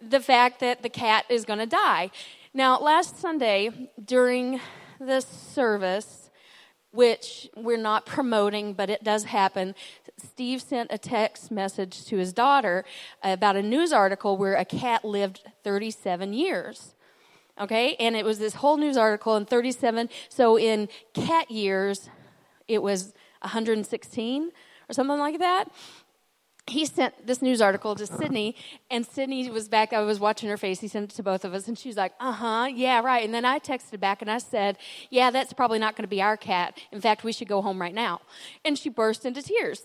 the 0.00 0.20
fact 0.20 0.60
that 0.60 0.82
the 0.82 0.88
cat 0.88 1.26
is 1.28 1.44
going 1.44 1.60
to 1.60 1.66
die. 1.66 2.10
Now, 2.54 2.78
last 2.80 3.20
Sunday 3.20 3.90
during 4.04 4.60
the 5.00 5.20
service, 5.20 6.21
which 6.92 7.48
we're 7.56 7.78
not 7.78 8.06
promoting, 8.06 8.74
but 8.74 8.90
it 8.90 9.02
does 9.02 9.24
happen. 9.24 9.74
Steve 10.18 10.62
sent 10.62 10.92
a 10.92 10.98
text 10.98 11.50
message 11.50 12.04
to 12.06 12.18
his 12.18 12.32
daughter 12.32 12.84
about 13.22 13.56
a 13.56 13.62
news 13.62 13.92
article 13.92 14.36
where 14.36 14.54
a 14.54 14.64
cat 14.64 15.04
lived 15.04 15.42
37 15.64 16.32
years. 16.32 16.94
Okay, 17.60 17.96
and 17.96 18.16
it 18.16 18.24
was 18.24 18.38
this 18.38 18.54
whole 18.54 18.76
news 18.76 18.96
article 18.96 19.36
in 19.36 19.44
37. 19.44 20.08
So 20.28 20.58
in 20.58 20.88
cat 21.12 21.50
years, 21.50 22.08
it 22.68 22.82
was 22.82 23.12
116 23.40 24.50
or 24.88 24.92
something 24.92 25.18
like 25.18 25.38
that 25.38 25.70
he 26.66 26.86
sent 26.86 27.26
this 27.26 27.42
news 27.42 27.60
article 27.60 27.94
to 27.96 28.06
Sydney, 28.06 28.54
and 28.90 29.04
Sydney 29.04 29.50
was 29.50 29.68
back. 29.68 29.92
I 29.92 30.00
was 30.00 30.20
watching 30.20 30.48
her 30.48 30.56
face. 30.56 30.80
He 30.80 30.88
sent 30.88 31.12
it 31.12 31.16
to 31.16 31.22
both 31.22 31.44
of 31.44 31.54
us, 31.54 31.66
and 31.66 31.76
she's 31.76 31.96
like, 31.96 32.12
"Uh 32.20 32.32
huh, 32.32 32.68
yeah, 32.72 33.00
right." 33.00 33.24
And 33.24 33.34
then 33.34 33.44
I 33.44 33.58
texted 33.58 33.98
back 33.98 34.22
and 34.22 34.30
I 34.30 34.38
said, 34.38 34.78
"Yeah, 35.10 35.30
that's 35.30 35.52
probably 35.52 35.80
not 35.80 35.96
going 35.96 36.04
to 36.04 36.08
be 36.08 36.22
our 36.22 36.36
cat. 36.36 36.78
In 36.92 37.00
fact, 37.00 37.24
we 37.24 37.32
should 37.32 37.48
go 37.48 37.62
home 37.62 37.80
right 37.80 37.94
now." 37.94 38.20
And 38.64 38.78
she 38.78 38.88
burst 38.88 39.26
into 39.26 39.42
tears. 39.42 39.84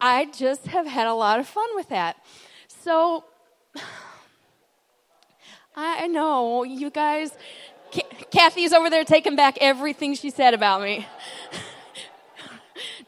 I 0.00 0.26
just 0.26 0.68
have 0.68 0.86
had 0.86 1.06
a 1.06 1.14
lot 1.14 1.38
of 1.38 1.46
fun 1.46 1.68
with 1.74 1.88
that. 1.90 2.16
So, 2.68 3.24
I 5.76 6.06
know, 6.06 6.64
you 6.64 6.90
guys. 6.90 7.32
Kathy's 8.30 8.72
over 8.72 8.90
there 8.90 9.04
taking 9.04 9.36
back 9.36 9.58
everything 9.60 10.14
she 10.14 10.30
said 10.30 10.54
about 10.54 10.82
me. 10.82 11.06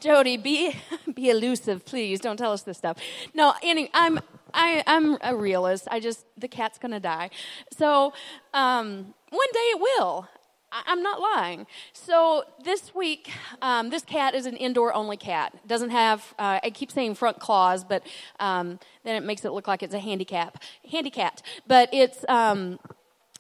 Jody, 0.01 0.37
be 0.37 0.77
be 1.15 1.31
elusive, 1.31 1.85
please. 1.85 2.21
Don't 2.21 2.37
tell 2.37 2.53
us 2.53 2.63
this 2.63 2.79
stuff. 2.79 2.99
No, 3.35 3.55
anyway, 3.63 3.91
I'm 3.95 4.21
I, 4.55 4.83
I'm 4.87 5.19
a 5.23 5.37
realist. 5.37 5.89
I 5.91 6.01
just 6.01 6.25
the 6.37 6.49
cat's 6.49 6.79
gonna 6.79 7.01
die. 7.01 7.31
So 7.77 8.13
um, 8.55 9.15
one 9.31 9.49
day 9.53 9.59
it 9.59 9.81
will. 9.81 10.29
I, 10.71 10.93
am 10.93 11.03
not 11.03 11.21
lying. 11.21 11.67
So 11.93 12.45
this 12.63 12.95
week, 12.95 13.31
um, 13.63 13.89
this 13.89 14.03
cat 14.03 14.35
is 14.35 14.45
an 14.45 14.57
indoor 14.57 14.93
only 14.93 15.17
cat. 15.17 15.55
Doesn't 15.67 15.91
have, 15.91 16.35
uh, 16.39 16.61
I 16.63 16.71
keep 16.71 16.93
saying 16.93 17.15
front 17.15 17.39
claws, 17.41 17.85
but 17.85 18.03
um, 18.39 18.79
then 19.03 19.17
it 19.17 19.25
makes 19.25 19.47
it 19.47 19.53
look 19.53 19.67
like 19.67 19.83
it's 19.83 19.95
a 19.95 19.99
handicap. 19.99 20.63
Handicap. 20.91 21.41
But 21.67 21.89
it's, 21.93 22.23
um, 22.29 22.79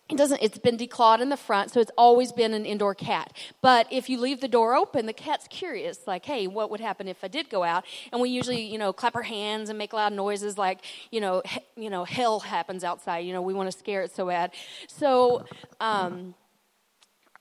it 0.08 0.16
doesn't 0.16 0.42
it's 0.42 0.58
been 0.58 0.78
declawed 0.78 1.20
in 1.20 1.28
the 1.28 1.36
front 1.36 1.70
so 1.70 1.80
it's 1.80 1.90
always 1.98 2.32
been 2.32 2.54
an 2.54 2.64
indoor 2.64 2.94
cat. 2.94 3.32
But 3.60 3.86
if 3.90 4.08
you 4.08 4.18
leave 4.18 4.40
the 4.40 4.48
door 4.48 4.74
open 4.74 5.06
the 5.06 5.12
cat's 5.12 5.46
curious 5.48 6.06
like 6.06 6.24
hey 6.24 6.46
what 6.46 6.70
would 6.70 6.80
happen 6.80 7.08
if 7.08 7.22
i 7.22 7.28
did 7.28 7.50
go 7.50 7.62
out? 7.62 7.84
And 8.12 8.20
we 8.20 8.30
usually 8.30 8.62
you 8.62 8.78
know 8.78 8.92
clap 8.92 9.14
our 9.16 9.22
hands 9.22 9.68
and 9.68 9.78
make 9.78 9.92
loud 9.92 10.12
noises 10.12 10.56
like 10.56 10.80
you 11.10 11.20
know 11.20 11.42
he, 11.44 11.60
you 11.76 11.90
know 11.90 12.04
hell 12.04 12.40
happens 12.40 12.84
outside 12.84 13.18
you 13.18 13.32
know 13.32 13.42
we 13.42 13.54
want 13.54 13.70
to 13.70 13.78
scare 13.78 14.02
it 14.02 14.14
so 14.14 14.26
bad. 14.26 14.52
So 14.86 15.44
um, 15.80 16.34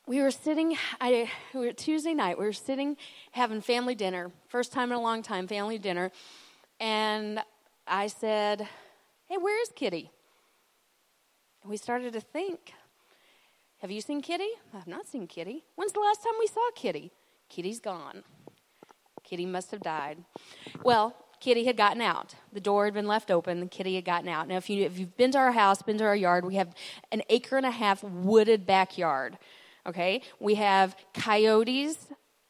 we 0.06 0.22
were 0.22 0.32
sitting 0.32 0.76
I, 1.00 1.30
we 1.54 1.68
were 1.68 1.74
tuesday 1.74 2.14
night 2.14 2.38
we 2.38 2.46
were 2.46 2.54
sitting 2.54 2.98
having 3.32 3.62
family 3.62 3.96
dinner 3.96 4.32
first 4.50 4.74
time 4.74 4.92
in 4.92 4.98
a 4.98 5.02
long 5.02 5.24
time 5.24 5.48
family 5.48 5.78
dinner. 5.78 6.12
And 6.80 7.40
i 7.88 8.08
said 8.08 8.68
hey 9.28 9.38
where 9.38 9.62
is 9.62 9.70
kitty 9.74 10.12
and 11.68 11.72
we 11.72 11.76
started 11.76 12.14
to 12.14 12.22
think 12.22 12.74
Have 13.80 13.92
you 13.92 14.00
seen 14.00 14.22
Kitty? 14.22 14.48
I've 14.74 14.88
not 14.88 15.06
seen 15.06 15.28
Kitty. 15.28 15.66
When's 15.76 15.92
the 15.92 16.00
last 16.00 16.24
time 16.24 16.32
we 16.40 16.48
saw 16.48 16.62
Kitty? 16.74 17.12
Kitty's 17.50 17.82
gone. 17.82 18.24
Kitty 19.22 19.46
must 19.46 19.72
have 19.72 19.82
died. 19.82 20.20
Well, 20.82 21.14
Kitty 21.42 21.66
had 21.66 21.76
gotten 21.76 22.02
out. 22.02 22.36
The 22.54 22.62
door 22.62 22.86
had 22.86 22.94
been 22.94 23.06
left 23.06 23.30
open. 23.30 23.60
The 23.60 23.68
kitty 23.68 23.96
had 23.96 24.06
gotten 24.06 24.30
out. 24.30 24.48
Now, 24.48 24.56
if, 24.56 24.70
you, 24.70 24.86
if 24.86 24.98
you've 24.98 25.18
been 25.18 25.32
to 25.32 25.40
our 25.40 25.52
house, 25.52 25.82
been 25.82 25.98
to 25.98 26.06
our 26.06 26.16
yard, 26.16 26.46
we 26.46 26.56
have 26.56 26.74
an 27.12 27.22
acre 27.28 27.58
and 27.58 27.66
a 27.66 27.72
half 27.72 28.02
wooded 28.02 28.66
backyard. 28.66 29.38
Okay? 29.86 30.22
We 30.40 30.56
have 30.56 30.96
coyotes, 31.14 31.98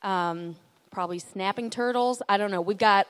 um, 0.04 0.56
probably 0.92 1.18
snapping 1.18 1.72
turtles. 1.72 2.22
I 2.30 2.38
don't 2.38 2.52
know. 2.52 2.62
We've 2.62 2.78
got, 2.78 3.08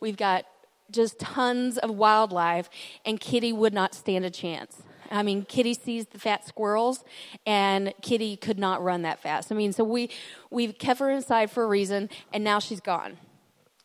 we've 0.00 0.16
got 0.16 0.46
just 0.92 1.18
tons 1.18 1.78
of 1.78 1.90
wildlife, 1.90 2.68
and 3.04 3.18
Kitty 3.18 3.52
would 3.52 3.74
not 3.74 3.94
stand 3.94 4.24
a 4.24 4.30
chance. 4.30 4.82
I 5.10 5.22
mean, 5.22 5.44
Kitty 5.44 5.74
sees 5.74 6.06
the 6.06 6.18
fat 6.18 6.46
squirrels, 6.46 7.04
and 7.46 7.92
Kitty 8.00 8.36
could 8.36 8.58
not 8.58 8.82
run 8.82 9.02
that 9.02 9.20
fast. 9.20 9.52
I 9.52 9.54
mean, 9.54 9.72
so 9.72 9.84
we 9.84 10.10
we've 10.50 10.78
kept 10.78 11.00
her 11.00 11.10
inside 11.10 11.50
for 11.50 11.64
a 11.64 11.66
reason, 11.66 12.08
and 12.32 12.42
now 12.42 12.58
she's 12.58 12.80
gone. 12.80 13.18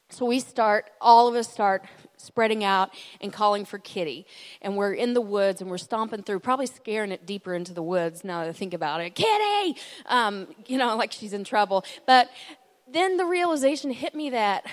So 0.10 0.26
we 0.26 0.40
start, 0.40 0.90
all 1.02 1.28
of 1.28 1.36
us 1.36 1.52
start 1.52 1.84
spreading 2.16 2.64
out 2.64 2.92
and 3.20 3.32
calling 3.34 3.66
for 3.66 3.78
Kitty. 3.78 4.26
And 4.62 4.78
we're 4.78 4.94
in 4.94 5.14
the 5.14 5.22
woods 5.22 5.60
and 5.60 5.70
we're 5.70 5.78
stomping 5.78 6.24
through, 6.24 6.40
probably 6.40 6.66
scaring 6.66 7.12
it 7.12 7.26
deeper 7.26 7.54
into 7.54 7.74
the 7.74 7.84
woods 7.84 8.24
now 8.24 8.42
that 8.42 8.50
I 8.50 8.54
think 8.54 8.74
about 8.74 9.02
it. 9.02 9.16
Kitty! 9.16 9.78
Um, 10.06 10.48
you 10.66 10.78
know, 10.78 10.96
like 10.98 11.12
she's 11.12 11.34
in 11.34 11.44
trouble. 11.44 11.84
But 12.06 12.30
then 12.90 13.18
the 13.18 13.26
realization 13.26 13.92
hit 13.92 14.16
me 14.16 14.30
that 14.30 14.66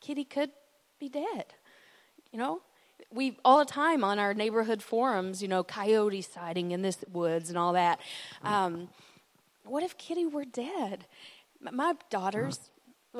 Kitty 0.00 0.24
could 0.24 0.50
be 0.98 1.08
dead. 1.08 1.54
You 2.32 2.38
know, 2.38 2.60
we 3.12 3.38
all 3.44 3.58
the 3.58 3.64
time 3.64 4.04
on 4.04 4.18
our 4.18 4.34
neighborhood 4.34 4.82
forums, 4.82 5.42
you 5.42 5.48
know, 5.48 5.62
coyote 5.62 6.22
sighting 6.22 6.72
in 6.72 6.82
this 6.82 7.04
woods 7.12 7.48
and 7.48 7.58
all 7.58 7.72
that. 7.74 8.00
Um, 8.42 8.88
what 9.64 9.82
if 9.82 9.96
Kitty 9.96 10.26
were 10.26 10.44
dead? 10.44 11.06
My 11.60 11.94
daughters. 12.10 12.70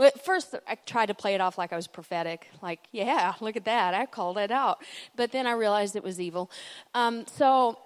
At 0.01 0.25
First, 0.25 0.57
I 0.67 0.75
tried 0.75 1.07
to 1.07 1.15
play 1.15 1.35
it 1.35 1.41
off 1.41 1.57
like 1.57 1.73
I 1.73 1.77
was 1.77 1.87
prophetic, 1.87 2.49
like, 2.61 2.81
yeah, 2.91 3.35
look 3.41 3.55
at 3.55 3.65
that, 3.65 3.95
I 3.95 4.07
called 4.07 4.39
it 4.39 4.51
out. 4.51 4.79
But 5.15 5.31
then 5.31 5.47
I 5.47 5.53
realized 5.53 5.95
it 5.95 6.03
was 6.03 6.21
evil. 6.21 6.51
Um, 6.95 7.27
so 7.29 7.79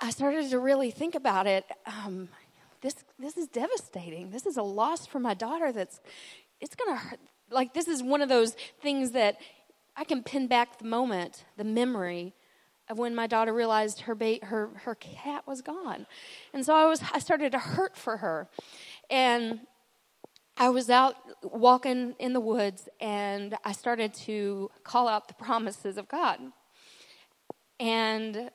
I 0.00 0.08
started 0.10 0.48
to 0.48 0.58
really 0.58 0.90
think 0.90 1.14
about 1.14 1.46
it. 1.46 1.66
Um, 1.86 2.28
this 2.80 2.96
this 3.18 3.36
is 3.36 3.46
devastating. 3.48 4.30
This 4.30 4.46
is 4.46 4.56
a 4.56 4.62
loss 4.62 5.06
for 5.06 5.20
my 5.20 5.34
daughter. 5.34 5.70
That's 5.70 6.00
it's 6.60 6.74
gonna 6.74 6.96
hurt 6.96 7.20
like 7.52 7.74
this 7.74 7.88
is 7.88 8.02
one 8.02 8.22
of 8.22 8.28
those 8.28 8.56
things 8.80 9.12
that 9.12 9.36
I 9.96 10.04
can 10.04 10.22
pin 10.22 10.46
back 10.46 10.78
the 10.78 10.86
moment, 10.86 11.44
the 11.56 11.64
memory 11.64 12.34
of 12.88 12.98
when 12.98 13.14
my 13.14 13.26
daughter 13.26 13.52
realized 13.52 14.00
her 14.02 14.14
ba- 14.14 14.38
her 14.42 14.70
her 14.84 14.94
cat 14.94 15.46
was 15.46 15.62
gone. 15.62 16.06
And 16.52 16.64
so 16.64 16.74
I 16.74 16.86
was 16.86 17.02
I 17.12 17.18
started 17.18 17.52
to 17.52 17.58
hurt 17.58 17.96
for 17.96 18.18
her. 18.18 18.48
And 19.10 19.60
I 20.56 20.68
was 20.68 20.90
out 20.90 21.16
walking 21.42 22.14
in 22.18 22.32
the 22.34 22.40
woods 22.40 22.88
and 23.00 23.56
I 23.64 23.72
started 23.72 24.12
to 24.26 24.70
call 24.84 25.08
out 25.08 25.28
the 25.28 25.34
promises 25.34 25.96
of 25.96 26.08
God. 26.08 26.38
And 27.80 28.50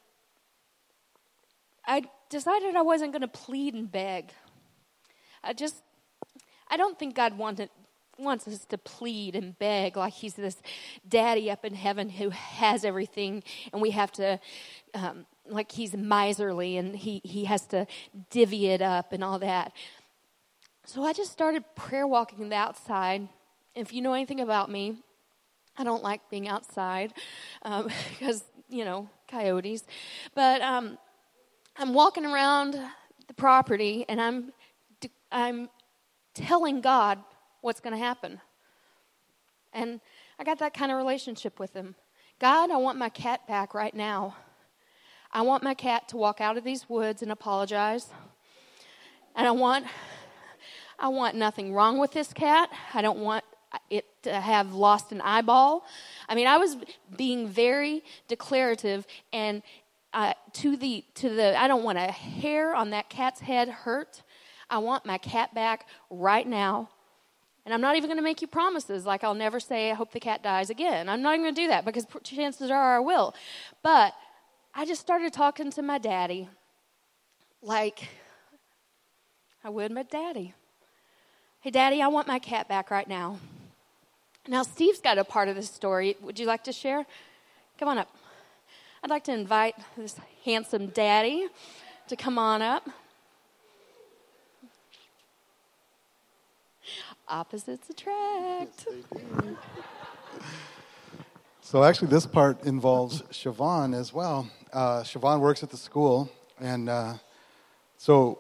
I 1.85 2.03
decided 2.29 2.75
I 2.75 2.81
wasn't 2.81 3.11
going 3.13 3.21
to 3.21 3.27
plead 3.27 3.73
and 3.73 3.91
beg. 3.91 4.31
I 5.43 5.53
just 5.53 5.81
I 6.69 6.77
don't 6.77 6.99
think 6.99 7.15
God 7.15 7.37
wanted 7.37 7.69
wants 8.19 8.47
us 8.47 8.65
to 8.65 8.77
plead 8.77 9.35
and 9.35 9.57
beg 9.59 9.95
like 9.97 10.13
he's 10.13 10.33
this 10.33 10.57
daddy 11.07 11.49
up 11.51 11.63
in 11.63 11.73
heaven 11.73 12.09
who 12.09 12.29
has 12.29 12.83
everything 12.83 13.43
and 13.71 13.81
we 13.81 13.91
have 13.91 14.11
to 14.11 14.39
um, 14.93 15.25
like 15.47 15.71
he's 15.71 15.95
miserly 15.95 16.77
and 16.77 16.95
he, 16.95 17.21
he 17.23 17.45
has 17.45 17.65
to 17.67 17.85
divvy 18.29 18.67
it 18.67 18.81
up 18.81 19.13
and 19.13 19.23
all 19.23 19.39
that. 19.39 19.71
So 20.85 21.03
i 21.03 21.13
just 21.13 21.31
started 21.31 21.63
prayer 21.75 22.07
walking 22.07 22.49
the 22.49 22.55
outside. 22.55 23.27
If 23.75 23.93
you 23.93 24.01
know 24.01 24.13
anything 24.13 24.41
about 24.41 24.71
me 24.71 24.97
i 25.77 25.83
don't 25.83 26.01
like 26.01 26.21
being 26.29 26.47
outside 26.47 27.13
um, 27.61 27.89
because 28.09 28.43
you 28.69 28.85
know 28.85 29.09
coyotes. 29.27 29.83
But 30.33 30.61
um, 30.61 30.97
i'm 31.77 31.93
walking 31.93 32.25
around 32.25 32.79
the 33.27 33.33
property 33.33 34.05
and 34.07 34.21
i'm 34.21 34.53
i'm 35.31 35.69
telling 36.33 36.81
god 36.81 37.19
what's 37.61 37.79
going 37.79 37.93
to 37.93 37.99
happen. 37.99 38.41
And 39.73 39.99
I 40.39 40.43
got 40.43 40.59
that 40.59 40.73
kind 40.73 40.91
of 40.91 40.97
relationship 40.97 41.59
with 41.59 41.73
him. 41.73 41.95
God, 42.39 42.71
I 42.71 42.77
want 42.77 42.97
my 42.97 43.09
cat 43.09 43.47
back 43.47 43.73
right 43.73 43.93
now. 43.93 44.35
I 45.31 45.41
want 45.41 45.63
my 45.63 45.73
cat 45.73 46.07
to 46.09 46.17
walk 46.17 46.39
out 46.39 46.57
of 46.57 46.63
these 46.63 46.87
woods 46.87 47.21
and 47.21 47.31
apologize. 47.31 48.07
And 49.35 49.47
I 49.47 49.51
want 49.51 49.85
I 50.99 51.09
want 51.09 51.35
nothing 51.35 51.73
wrong 51.73 51.99
with 51.99 52.11
this 52.11 52.33
cat. 52.33 52.71
I 52.93 53.03
don't 53.03 53.19
want 53.19 53.43
it 53.89 54.05
to 54.23 54.33
have 54.33 54.73
lost 54.73 55.11
an 55.11 55.21
eyeball. 55.21 55.85
I 56.27 56.33
mean, 56.33 56.47
I 56.47 56.57
was 56.57 56.77
being 57.15 57.47
very 57.47 58.03
declarative 58.27 59.05
and 59.31 59.61
uh, 60.13 60.33
to 60.53 60.75
the 60.75 61.03
to 61.15 61.29
the 61.29 61.59
I 61.59 61.67
don't 61.67 61.83
want 61.83 61.97
a 61.97 62.11
hair 62.11 62.73
on 62.73 62.89
that 62.91 63.09
cat's 63.09 63.41
head 63.41 63.69
hurt. 63.69 64.23
I 64.69 64.79
want 64.79 65.05
my 65.05 65.17
cat 65.17 65.53
back 65.53 65.87
right 66.09 66.47
now. 66.47 66.89
And 67.67 67.73
I'm 67.73 67.81
not 67.81 67.97
even 67.97 68.07
going 68.07 68.17
to 68.17 68.23
make 68.23 68.41
you 68.41 68.47
promises 68.47 69.05
like 69.05 69.25
I'll 69.25 69.33
never 69.33 69.59
say, 69.59 69.91
I 69.91 69.93
hope 69.93 70.13
the 70.13 70.21
cat 70.21 70.41
dies 70.41 70.69
again. 70.69 71.09
I'm 71.09 71.21
not 71.21 71.33
even 71.33 71.47
going 71.47 71.55
to 71.55 71.61
do 71.63 71.67
that 71.67 71.83
because 71.83 72.07
chances 72.23 72.71
are 72.71 72.95
I 72.95 72.99
will. 73.01 73.35
But 73.83 74.13
I 74.73 74.85
just 74.85 75.01
started 75.01 75.33
talking 75.33 75.69
to 75.71 75.81
my 75.81 75.97
daddy 75.97 76.47
like 77.61 78.07
I 79.65 79.69
would 79.69 79.91
my 79.91 80.03
daddy. 80.03 80.53
Hey, 81.59 81.69
daddy, 81.69 82.01
I 82.01 82.07
want 82.07 82.25
my 82.25 82.39
cat 82.39 82.69
back 82.69 82.89
right 82.89 83.05
now. 83.05 83.37
Now, 84.47 84.63
Steve's 84.63 85.01
got 85.01 85.17
a 85.17 85.25
part 85.25 85.49
of 85.49 85.57
this 85.57 85.69
story. 85.69 86.15
Would 86.21 86.39
you 86.39 86.45
like 86.45 86.63
to 86.63 86.71
share? 86.71 87.05
Come 87.77 87.89
on 87.89 87.97
up. 87.97 88.15
I'd 89.03 89.09
like 89.09 89.25
to 89.25 89.33
invite 89.33 89.75
this 89.97 90.15
handsome 90.45 90.87
daddy 90.87 91.47
to 92.07 92.15
come 92.15 92.39
on 92.39 92.61
up. 92.61 92.87
Opposites 97.29 97.89
attract. 97.89 98.87
Yes, 98.87 99.55
so 101.61 101.83
actually, 101.83 102.07
this 102.07 102.25
part 102.25 102.63
involves 102.63 103.23
Siobhan 103.23 103.93
as 103.93 104.13
well. 104.13 104.49
Uh, 104.71 105.01
Siobhan 105.01 105.41
works 105.41 105.63
at 105.63 105.69
the 105.69 105.77
school, 105.77 106.29
and 106.59 106.87
uh, 106.87 107.15
so 107.97 108.39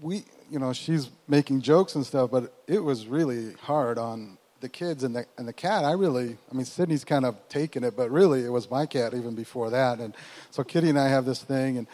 we, 0.00 0.24
you 0.48 0.58
know, 0.58 0.72
she's 0.72 1.10
making 1.26 1.60
jokes 1.60 1.96
and 1.96 2.06
stuff, 2.06 2.30
but 2.30 2.52
it 2.68 2.78
was 2.78 3.06
really 3.06 3.54
hard 3.54 3.98
on 3.98 4.38
the 4.60 4.68
kids 4.68 5.02
and 5.02 5.16
the 5.16 5.26
and 5.38 5.48
the 5.48 5.52
cat. 5.52 5.84
I 5.84 5.92
really, 5.92 6.36
I 6.50 6.54
mean, 6.54 6.64
Sydney's 6.64 7.04
kind 7.04 7.24
of 7.24 7.36
taken 7.48 7.82
it, 7.82 7.96
but 7.96 8.10
really, 8.10 8.44
it 8.44 8.50
was 8.50 8.70
my 8.70 8.86
cat 8.86 9.12
even 9.14 9.34
before 9.34 9.70
that. 9.70 9.98
And 9.98 10.14
so 10.50 10.62
Kitty 10.62 10.88
and 10.88 10.98
I 10.98 11.08
have 11.08 11.24
this 11.24 11.42
thing, 11.42 11.78
and 11.78 11.86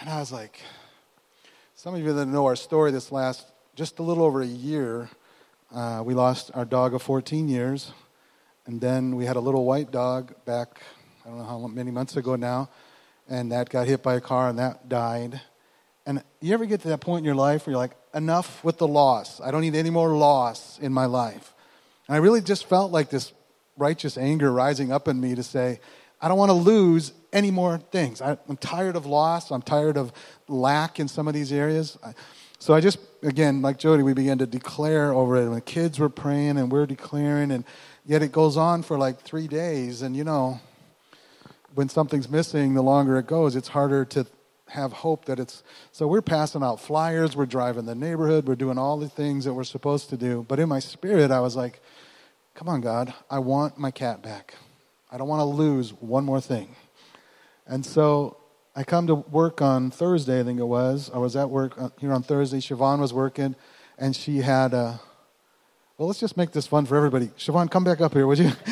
and 0.00 0.08
I 0.08 0.20
was 0.20 0.30
like, 0.30 0.60
some 1.74 1.94
of 1.94 2.00
you 2.00 2.12
that 2.12 2.26
know 2.26 2.46
our 2.46 2.56
story 2.56 2.92
this 2.92 3.10
last 3.10 3.46
just 3.78 4.00
a 4.00 4.02
little 4.02 4.24
over 4.24 4.42
a 4.42 4.46
year, 4.46 5.08
uh, 5.72 6.02
we 6.04 6.12
lost 6.12 6.50
our 6.52 6.64
dog 6.64 6.94
of 6.94 7.02
14 7.02 7.48
years. 7.48 7.92
And 8.66 8.80
then 8.80 9.14
we 9.14 9.24
had 9.24 9.36
a 9.36 9.40
little 9.40 9.64
white 9.64 9.92
dog 9.92 10.34
back, 10.44 10.82
I 11.24 11.28
don't 11.28 11.38
know 11.38 11.44
how 11.44 11.64
many 11.68 11.92
months 11.92 12.16
ago 12.16 12.34
now, 12.34 12.70
and 13.28 13.52
that 13.52 13.70
got 13.70 13.86
hit 13.86 14.02
by 14.02 14.16
a 14.16 14.20
car 14.20 14.48
and 14.48 14.58
that 14.58 14.88
died. 14.88 15.40
And 16.06 16.24
you 16.40 16.54
ever 16.54 16.66
get 16.66 16.80
to 16.80 16.88
that 16.88 16.98
point 16.98 17.20
in 17.20 17.24
your 17.24 17.36
life 17.36 17.66
where 17.66 17.70
you're 17.70 17.78
like, 17.78 17.96
enough 18.12 18.64
with 18.64 18.78
the 18.78 18.88
loss. 18.88 19.40
I 19.40 19.52
don't 19.52 19.60
need 19.60 19.76
any 19.76 19.90
more 19.90 20.08
loss 20.08 20.80
in 20.80 20.92
my 20.92 21.04
life. 21.04 21.54
And 22.08 22.16
I 22.16 22.18
really 22.18 22.40
just 22.40 22.64
felt 22.64 22.90
like 22.90 23.10
this 23.10 23.32
righteous 23.76 24.18
anger 24.18 24.50
rising 24.50 24.90
up 24.90 25.06
in 25.06 25.20
me 25.20 25.36
to 25.36 25.44
say, 25.44 25.78
I 26.20 26.26
don't 26.26 26.36
want 26.36 26.50
to 26.50 26.54
lose 26.54 27.12
any 27.32 27.52
more 27.52 27.78
things. 27.78 28.20
I, 28.20 28.38
am 28.48 28.56
tired 28.56 28.96
of 28.96 29.06
loss. 29.06 29.52
I'm 29.52 29.62
tired 29.62 29.96
of 29.96 30.12
lack 30.48 30.98
in 30.98 31.06
some 31.06 31.28
of 31.28 31.34
these 31.34 31.52
areas. 31.52 31.96
So 32.60 32.74
I 32.74 32.80
just, 32.80 32.98
again, 33.22 33.62
like 33.62 33.78
Jody, 33.78 34.02
we 34.02 34.14
began 34.14 34.38
to 34.38 34.46
declare 34.46 35.12
over 35.12 35.36
it. 35.36 35.44
When 35.44 35.54
the 35.54 35.60
kids 35.60 35.98
were 35.98 36.08
praying 36.08 36.58
and 36.58 36.72
we're 36.72 36.86
declaring, 36.86 37.52
and 37.52 37.64
yet 38.04 38.22
it 38.22 38.32
goes 38.32 38.56
on 38.56 38.82
for 38.82 38.98
like 38.98 39.20
three 39.20 39.46
days. 39.46 40.02
And 40.02 40.16
you 40.16 40.24
know, 40.24 40.60
when 41.74 41.88
something's 41.88 42.28
missing, 42.28 42.74
the 42.74 42.82
longer 42.82 43.16
it 43.18 43.26
goes, 43.26 43.54
it's 43.54 43.68
harder 43.68 44.04
to 44.06 44.26
have 44.68 44.92
hope 44.92 45.26
that 45.26 45.38
it's. 45.38 45.62
So 45.92 46.08
we're 46.08 46.20
passing 46.20 46.62
out 46.62 46.80
flyers, 46.80 47.36
we're 47.36 47.46
driving 47.46 47.86
the 47.86 47.94
neighborhood, 47.94 48.46
we're 48.46 48.56
doing 48.56 48.76
all 48.76 48.98
the 48.98 49.08
things 49.08 49.44
that 49.44 49.54
we're 49.54 49.64
supposed 49.64 50.10
to 50.10 50.16
do. 50.16 50.44
But 50.48 50.58
in 50.58 50.68
my 50.68 50.80
spirit, 50.80 51.30
I 51.30 51.40
was 51.40 51.54
like, 51.54 51.80
come 52.54 52.68
on, 52.68 52.80
God, 52.80 53.14
I 53.30 53.38
want 53.38 53.78
my 53.78 53.92
cat 53.92 54.20
back. 54.20 54.54
I 55.10 55.16
don't 55.16 55.28
want 55.28 55.40
to 55.40 55.44
lose 55.44 55.92
one 55.92 56.24
more 56.24 56.40
thing. 56.40 56.74
And 57.66 57.86
so 57.86 58.36
I 58.78 58.84
come 58.84 59.08
to 59.08 59.16
work 59.16 59.60
on 59.60 59.90
Thursday, 59.90 60.38
I 60.38 60.44
think 60.44 60.60
it 60.60 60.64
was. 60.64 61.10
I 61.12 61.18
was 61.18 61.34
at 61.34 61.50
work 61.50 61.74
uh, 61.76 61.88
here 61.98 62.12
on 62.12 62.22
Thursday. 62.22 62.58
Siobhan 62.58 63.00
was 63.00 63.12
working, 63.12 63.56
and 63.98 64.14
she 64.14 64.36
had 64.36 64.72
a. 64.72 65.00
Well, 65.96 66.06
let's 66.06 66.20
just 66.20 66.36
make 66.36 66.52
this 66.52 66.68
fun 66.68 66.86
for 66.86 66.96
everybody. 66.96 67.26
Siobhan, 67.36 67.72
come 67.72 67.82
back 67.82 68.00
up 68.00 68.12
here, 68.12 68.24
would 68.24 68.38
you? 68.38 68.50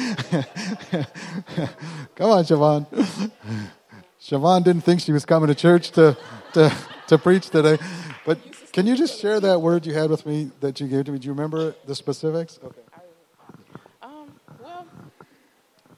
come 2.14 2.30
on, 2.30 2.44
Siobhan. 2.44 2.86
Siobhan 4.22 4.62
didn't 4.62 4.82
think 4.82 5.00
she 5.00 5.10
was 5.10 5.24
coming 5.24 5.48
to 5.48 5.56
church 5.56 5.90
to, 5.90 6.16
to, 6.52 6.72
to 7.08 7.18
preach 7.18 7.50
today. 7.50 7.76
But 8.24 8.38
can 8.72 8.86
you 8.86 8.94
just 8.94 9.20
share 9.20 9.40
that 9.40 9.60
word 9.60 9.86
you 9.86 9.94
had 9.94 10.08
with 10.08 10.24
me 10.24 10.52
that 10.60 10.78
you 10.78 10.86
gave 10.86 11.06
to 11.06 11.10
me? 11.10 11.18
Do 11.18 11.26
you 11.26 11.32
remember 11.32 11.74
the 11.84 11.96
specifics? 11.96 12.60
Okay. 12.62 12.80
Um, 14.02 14.30
well, 14.62 14.86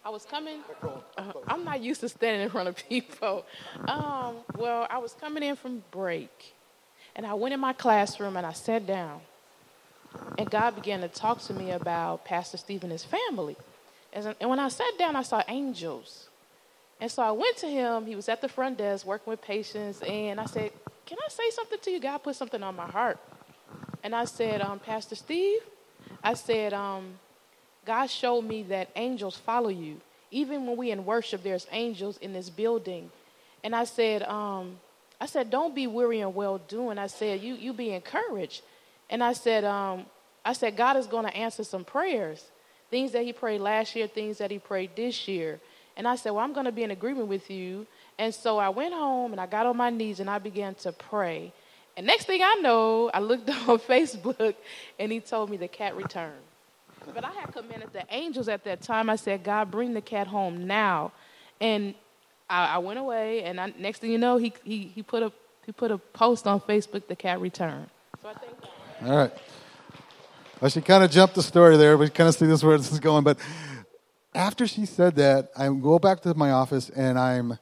I 0.09 0.11
was 0.11 0.25
coming. 0.25 0.61
Uh, 1.19 1.33
I'm 1.47 1.65
not 1.65 1.83
used 1.83 2.00
to 2.00 2.09
standing 2.09 2.41
in 2.41 2.49
front 2.49 2.67
of 2.67 2.77
people. 2.88 3.45
Um, 3.87 4.37
well, 4.57 4.87
I 4.88 4.97
was 4.97 5.12
coming 5.12 5.43
in 5.43 5.55
from 5.55 5.83
break, 5.91 6.55
and 7.15 7.27
I 7.27 7.35
went 7.35 7.53
in 7.53 7.61
my 7.61 7.75
classroom 7.75 8.38
and 8.38 8.47
I 8.47 8.55
sat 8.55 8.87
down. 8.87 9.21
And 10.38 10.50
God 10.50 10.77
began 10.77 11.03
to 11.03 11.09
talk 11.09 11.43
to 11.43 11.53
me 11.53 11.73
about 11.73 12.25
Pastor 12.25 12.57
Stephen 12.57 12.85
and 12.85 12.93
his 12.93 13.05
family. 13.05 13.55
And 14.15 14.49
when 14.49 14.59
I 14.59 14.69
sat 14.69 14.97
down, 14.99 15.15
I 15.15 15.21
saw 15.21 15.43
angels. 15.47 16.31
And 17.03 17.11
so 17.11 17.23
I 17.23 17.33
went 17.33 17.59
to 17.59 17.67
him. 17.67 18.07
He 18.07 18.17
was 18.17 18.31
at 18.31 18.41
the 18.41 18.49
front 18.49 18.79
desk 18.79 19.05
working 19.05 19.31
with 19.31 19.43
patients. 19.43 20.00
And 20.00 20.41
I 20.41 20.47
said, 20.47 20.73
Can 21.05 21.19
I 21.23 21.29
say 21.29 21.50
something 21.50 21.81
to 21.83 21.91
you? 21.91 22.00
God 22.00 22.23
put 22.23 22.35
something 22.35 22.62
on 22.62 22.75
my 22.75 22.87
heart. 22.87 23.19
And 24.03 24.15
I 24.15 24.25
said, 24.25 24.62
um, 24.62 24.79
Pastor 24.79 25.17
Steve, 25.17 25.61
I 26.25 26.33
said, 26.33 26.73
um, 26.73 27.19
God 27.88 28.11
showed 28.11 28.42
me 28.42 28.64
that 28.64 28.90
angels 28.97 29.35
follow 29.35 29.71
you. 29.71 29.97
Even 30.30 30.66
when 30.66 30.76
we 30.76 30.90
in 30.90 31.07
worship, 31.07 31.42
there's 31.42 31.66
angels 31.73 32.18
in 32.18 32.35
this 32.35 32.50
building. 32.50 33.11
And 33.64 33.75
I 33.75 33.85
said, 33.85 34.23
um, 34.25 34.76
I 35.18 35.25
said, 35.25 35.49
don't 35.49 35.75
be 35.75 35.87
weary 35.87 36.21
and 36.21 36.35
well 36.35 36.59
doing. 36.59 36.99
I 36.99 37.07
said, 37.07 37.40
you 37.40 37.54
you 37.54 37.73
be 37.73 37.92
encouraged. 37.92 38.61
And 39.09 39.25
I 39.25 39.33
said, 39.33 39.64
um, 39.64 40.04
I 40.45 40.52
said, 40.52 40.76
God 40.76 40.99
is 40.99 41.07
going 41.07 41.25
to 41.25 41.35
answer 41.35 41.64
some 41.64 41.83
prayers, 41.83 42.45
things 42.90 43.12
that 43.12 43.25
He 43.25 43.33
prayed 43.33 43.62
last 43.62 43.97
year, 43.97 44.07
things 44.07 44.37
that 44.37 44.50
He 44.50 44.59
prayed 44.59 44.90
this 44.95 45.26
year. 45.26 45.59
And 45.97 46.07
I 46.07 46.16
said, 46.16 46.33
Well, 46.33 46.45
I'm 46.45 46.52
going 46.52 46.66
to 46.66 46.73
be 46.73 46.83
in 46.83 46.90
agreement 46.90 47.28
with 47.28 47.50
you. 47.50 47.87
And 48.18 48.35
so 48.35 48.59
I 48.59 48.68
went 48.68 48.92
home 48.92 49.33
and 49.33 49.40
I 49.40 49.47
got 49.47 49.64
on 49.64 49.78
my 49.78 49.88
knees 49.88 50.21
and 50.21 50.28
I 50.28 50.38
began 50.38 50.75
to 50.76 50.92
pray. 50.92 51.54
And 51.97 52.07
next 52.07 52.26
thing 52.26 52.42
I 52.42 52.57
know, 52.61 53.11
I 53.14 53.21
looked 53.21 53.49
on 53.69 53.78
Facebook 53.78 54.56
and 54.99 55.10
he 55.10 55.21
told 55.21 55.49
me 55.49 55.56
the 55.56 55.69
cat 55.69 55.97
returned. 55.97 56.48
But 57.14 57.25
I 57.25 57.30
had 57.32 57.52
commanded 57.52 57.92
the 57.92 58.04
angels 58.10 58.49
at 58.49 58.64
that 58.64 58.82
time. 58.82 59.10
I 59.10 59.16
said, 59.16 59.42
God, 59.42 59.71
bring 59.71 59.94
the 59.94 60.00
cat 60.00 60.26
home 60.26 60.66
now. 60.66 61.12
And 61.60 61.94
I, 62.49 62.76
I 62.76 62.78
went 62.78 62.99
away, 62.99 63.42
and 63.44 63.60
I, 63.60 63.73
next 63.78 63.99
thing 63.99 64.10
you 64.10 64.18
know, 64.18 64.36
he, 64.36 64.52
he, 64.64 64.90
he, 64.94 65.02
put 65.02 65.23
a, 65.23 65.32
he 65.66 65.73
put 65.73 65.90
a 65.90 65.99
post 65.99 66.47
on 66.47 66.60
Facebook, 66.60 67.06
the 67.06 67.16
cat 67.16 67.40
returned. 67.40 67.88
So 68.23 68.28
I 68.28 68.34
think. 68.34 68.52
All 69.04 69.16
right. 69.16 69.32
Well, 70.60 70.71
she 70.71 70.80
kind 70.80 71.04
of 71.04 71.10
jumped 71.10 71.34
the 71.34 71.42
story 71.42 71.76
there. 71.76 71.97
We 71.97 72.08
kind 72.08 72.28
of 72.28 72.34
see 72.34 72.47
this 72.47 72.64
where 72.64 72.76
this 72.76 72.90
is 72.90 73.00
going. 73.00 73.23
But 73.23 73.38
after 74.34 74.66
she 74.66 74.86
said 74.86 75.14
that, 75.16 75.50
I 75.56 75.68
go 75.68 75.99
back 75.99 76.21
to 76.23 76.34
my 76.34 76.50
office 76.50 76.90
and 76.90 77.18
I'm, 77.18 77.58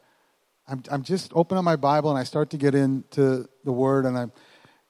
I'm, 0.66 0.82
I'm 0.90 1.02
just 1.02 1.30
open 1.34 1.58
up 1.58 1.64
my 1.64 1.76
Bible 1.76 2.10
and 2.10 2.18
I 2.18 2.24
start 2.24 2.50
to 2.50 2.56
get 2.56 2.74
into 2.74 3.48
the 3.64 3.72
Word 3.72 4.06
and 4.06 4.16
I'm, 4.16 4.32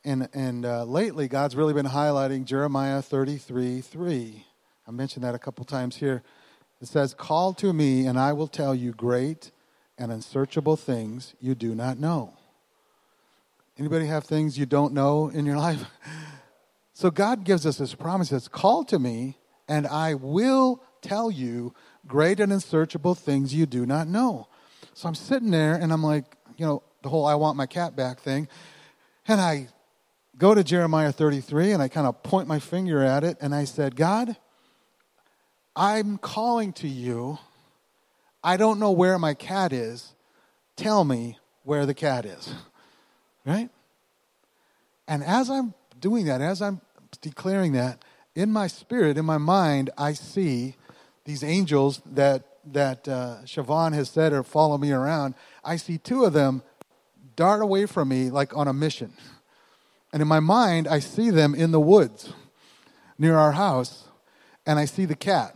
and 0.05 0.29
and 0.33 0.65
uh, 0.65 0.85
lately 0.85 1.27
God's 1.27 1.57
really 1.57 1.75
been 1.75 1.87
highlighting 1.87 2.45
Jeremiah 2.45 3.03
33 3.03 3.81
3. 3.81 4.46
I 4.87 4.91
mentioned 4.91 5.25
that 5.25 5.35
a 5.35 5.39
couple 5.39 5.65
times 5.65 5.97
here. 5.97 6.23
It 6.81 6.89
says, 6.89 7.15
"Call 7.15 7.55
to 7.55 7.73
me, 7.73 8.07
and 8.07 8.19
I 8.19 8.33
will 8.33 8.49
tell 8.49 8.75
you 8.75 8.93
great 8.93 9.51
and 9.99 10.13
unsearchable 10.13 10.77
things 10.77 11.35
you 11.41 11.55
do 11.55 11.75
not 11.75 11.99
know." 11.99 12.35
Anybody 13.79 14.07
have 14.07 14.25
things 14.25 14.59
you 14.59 14.67
don't 14.67 14.95
know 14.95 15.29
in 15.29 15.47
your 15.47 15.57
life? 15.67 15.85
So 16.93 17.11
God 17.11 17.45
gives 17.45 17.67
us 17.67 17.79
this 17.79 17.95
promise: 17.95 18.29
"Says, 18.29 18.49
call 18.49 18.85
to 18.85 18.99
me, 18.99 19.39
and 19.69 19.87
I 19.87 20.15
will 20.15 20.83
tell 21.01 21.31
you 21.31 21.75
great 22.07 22.41
and 22.41 22.53
unsearchable 22.53 23.15
things 23.15 23.55
you 23.55 23.67
do 23.67 23.87
not 23.87 24.09
know. 24.09 24.49
So 24.95 25.09
I'm 25.09 25.15
sitting 25.15 25.51
there 25.51 25.75
and 25.75 25.93
I'm 25.93 26.03
like, 26.03 26.37
you 26.57 26.67
know, 26.67 26.83
the 27.03 27.09
whole 27.09 27.27
I 27.27 27.35
want 27.35 27.57
my 27.57 27.67
cat 27.67 27.97
back 27.97 28.21
thing. 28.21 28.49
And 29.29 29.41
I 29.41 29.69
go 30.39 30.55
to 30.55 30.65
Jeremiah 30.65 31.13
33 31.13 31.73
and 31.73 31.83
I 31.83 31.89
kind 31.89 32.07
of 32.07 32.23
point 32.23 32.49
my 32.49 32.59
finger 32.59 33.03
at 33.03 33.25
it 33.25 33.37
and 33.41 33.55
I 33.55 33.65
said, 33.65 33.97
God, 33.97 34.37
I'm 35.77 36.17
calling 36.17 36.73
to 36.75 36.89
you. 36.89 37.39
I 38.43 38.57
don't 38.57 38.81
know 38.81 38.91
where 38.91 39.19
my 39.19 39.35
cat 39.35 39.73
is. 39.73 40.15
Tell 40.75 41.05
me 41.05 41.39
where 41.63 41.87
the 41.87 41.95
cat 41.95 42.25
is. 42.25 42.53
Right? 43.45 43.71
And 45.07 45.23
as 45.23 45.49
I'm 45.49 45.73
doing 46.01 46.27
that, 46.27 46.41
as 46.41 46.61
I'm 46.61 46.81
declaring 47.21 47.75
that, 47.75 48.05
in 48.35 48.53
my 48.53 48.67
spirit, 48.67 49.17
in 49.17 49.25
my 49.25 49.39
mind, 49.39 49.91
I 49.97 50.15
see 50.15 50.75
these 51.25 51.45
angels 51.45 52.03
that 52.07 52.43
that 52.73 53.07
uh, 53.07 53.37
Siobhan 53.45 53.93
has 53.95 54.11
said 54.11 54.33
are 54.33 54.43
follow 54.43 54.79
me 54.79 54.93
around, 54.93 55.35
I 55.65 55.77
see 55.77 55.99
two 55.99 56.25
of 56.25 56.33
them 56.33 56.63
dart 57.37 57.63
away 57.63 57.87
from 57.87 58.09
me 58.09 58.31
like 58.31 58.57
on 58.57 58.69
a 58.69 58.73
mission. 58.73 59.13
And 60.13 60.23
in 60.23 60.29
my 60.29 60.41
mind, 60.41 60.89
I 60.89 60.99
see 60.99 61.31
them 61.31 61.55
in 61.55 61.71
the 61.71 61.81
woods 61.81 62.33
near 63.19 63.37
our 63.37 63.53
house, 63.53 64.09
and 64.67 64.79
I 64.79 64.85
see 64.85 65.05
the 65.05 65.17
cat. 65.17 65.55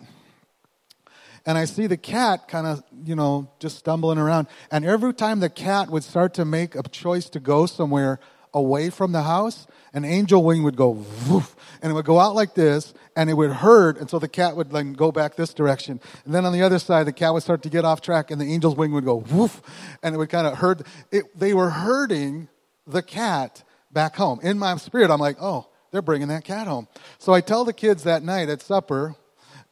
And 1.47 1.57
I 1.57 1.65
see 1.65 1.87
the 1.87 1.97
cat 1.97 2.49
kind 2.49 2.67
of, 2.67 2.83
you 3.05 3.17
know, 3.17 3.51
just 3.59 3.79
stumbling 3.79 4.19
around. 4.19 4.47
And 4.71 4.85
every 4.85 5.15
time 5.15 5.41
the 5.41 5.51
cat 5.51 5.91
would 5.91 6.05
start 6.05 6.35
to 6.35 6.45
make 6.45 6.75
a 6.75 6.83
choice 6.83 7.29
to 7.31 7.41
go 7.41 7.67
somewhere 7.67 8.21
away 8.53 8.91
from 8.91 9.13
the 9.13 9.23
house, 9.23 9.67
an 9.93 10.05
angel 10.05 10.43
wing 10.43 10.63
would 10.63 10.77
go 10.77 11.05
woof, 11.29 11.55
and 11.83 11.91
it 11.91 11.95
would 11.95 12.05
go 12.05 12.19
out 12.19 12.35
like 12.35 12.55
this, 12.55 12.93
and 13.17 13.31
it 13.31 13.35
would 13.35 13.53
hurt, 13.53 13.99
and 13.99 14.11
so 14.11 14.19
the 14.19 14.29
cat 14.29 14.57
would 14.57 14.71
then 14.71 14.93
go 14.93 15.13
back 15.13 15.37
this 15.37 15.55
direction. 15.55 16.01
And 16.25 16.35
then 16.35 16.45
on 16.45 16.53
the 16.53 16.63
other 16.63 16.79
side, 16.79 17.07
the 17.07 17.13
cat 17.13 17.33
would 17.33 17.43
start 17.43 17.63
to 17.63 17.71
get 17.71 17.85
off 17.85 18.01
track, 18.01 18.31
and 18.31 18.41
the 18.41 18.53
angel's 18.53 18.77
wing 18.77 18.93
would 18.93 19.05
go 19.05 19.17
woof, 19.17 19.63
and 20.03 20.15
it 20.15 20.19
would 20.19 20.31
kind 20.31 20.47
of 20.47 20.59
hurt. 20.59 20.87
It, 21.11 21.39
they 21.39 21.55
were 21.55 21.71
hurting 21.71 22.49
the 22.87 23.03
cat 23.03 23.63
back 23.93 24.17
home. 24.17 24.41
In 24.43 24.59
my 24.59 24.77
spirit, 24.77 25.11
I'm 25.11 25.21
like, 25.21 25.37
oh, 25.41 25.69
they're 25.91 26.03
bringing 26.03 26.29
that 26.29 26.45
cat 26.45 26.67
home. 26.67 26.89
So 27.19 27.33
I 27.33 27.41
tell 27.41 27.65
the 27.65 27.73
kids 27.73 28.05
that 28.05 28.23
night 28.23 28.49
at 28.49 28.63
supper, 28.63 29.17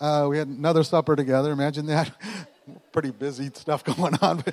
uh, 0.00 0.26
we 0.28 0.38
had 0.38 0.48
another 0.48 0.82
supper 0.82 1.16
together. 1.16 1.50
Imagine 1.50 1.86
that. 1.86 2.10
Pretty 2.92 3.10
busy 3.10 3.50
stuff 3.54 3.84
going 3.84 4.14
on. 4.16 4.44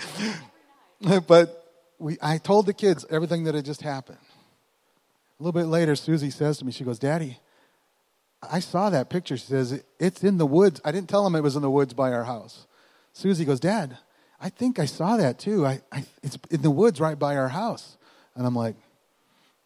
but 1.27 1.65
we, 1.99 2.17
I 2.21 2.37
told 2.37 2.65
the 2.65 2.73
kids 2.73 3.05
everything 3.09 3.43
that 3.43 3.55
had 3.55 3.65
just 3.65 3.81
happened. 3.81 4.17
A 5.39 5.43
little 5.43 5.59
bit 5.59 5.67
later, 5.67 5.95
Susie 5.95 6.29
says 6.29 6.57
to 6.59 6.65
me, 6.65 6.71
she 6.71 6.83
goes, 6.83 6.97
Daddy, 6.97 7.39
I 8.41 8.59
saw 8.59 8.89
that 8.89 9.09
picture. 9.09 9.37
She 9.37 9.45
says, 9.45 9.83
It's 9.99 10.23
in 10.23 10.37
the 10.37 10.45
woods. 10.45 10.79
I 10.85 10.91
didn't 10.91 11.09
tell 11.09 11.23
them 11.23 11.35
it 11.35 11.43
was 11.43 11.55
in 11.55 11.61
the 11.61 11.69
woods 11.69 11.93
by 11.93 12.11
our 12.13 12.23
house. 12.23 12.67
Susie 13.13 13.45
goes, 13.45 13.59
Dad, 13.59 13.97
I 14.39 14.49
think 14.49 14.79
I 14.79 14.85
saw 14.85 15.17
that 15.17 15.39
too. 15.39 15.65
I, 15.65 15.81
I, 15.91 16.05
it's 16.23 16.37
in 16.51 16.61
the 16.61 16.71
woods 16.71 16.99
right 16.99 17.17
by 17.17 17.35
our 17.35 17.49
house. 17.49 17.97
And 18.35 18.45
I'm 18.45 18.55
like, 18.55 18.75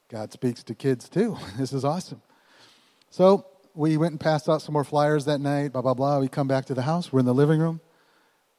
God 0.09 0.31
speaks 0.31 0.63
to 0.63 0.75
kids 0.75 1.09
too. 1.09 1.37
this 1.57 1.73
is 1.73 1.85
awesome. 1.85 2.21
So 3.09 3.45
we 3.79 3.95
went 3.95 4.11
and 4.11 4.19
passed 4.19 4.49
out 4.49 4.61
some 4.61 4.73
more 4.73 4.83
flyers 4.83 5.23
that 5.23 5.39
night, 5.39 5.71
blah, 5.71 5.81
blah, 5.81 5.93
blah. 5.93 6.19
We 6.19 6.27
come 6.27 6.49
back 6.49 6.65
to 6.65 6.73
the 6.73 6.81
house. 6.81 7.13
We're 7.13 7.21
in 7.21 7.25
the 7.25 7.33
living 7.33 7.61
room. 7.61 7.79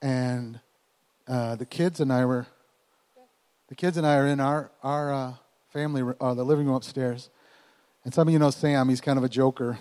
And 0.00 0.60
uh, 1.28 1.56
the 1.56 1.66
kids 1.66 2.00
and 2.00 2.10
I 2.10 2.24
were 2.24 2.46
the 3.68 3.74
kids 3.74 3.98
and 3.98 4.06
I 4.06 4.16
are 4.16 4.26
in 4.26 4.40
our, 4.40 4.70
our 4.82 5.12
uh, 5.12 5.32
family, 5.74 6.02
uh, 6.18 6.32
the 6.32 6.42
living 6.42 6.64
room 6.64 6.74
upstairs. 6.74 7.28
And 8.02 8.14
some 8.14 8.28
of 8.28 8.32
you 8.32 8.38
know 8.38 8.48
Sam, 8.48 8.88
he's 8.88 9.02
kind 9.02 9.18
of 9.18 9.24
a 9.24 9.28
joker. 9.28 9.78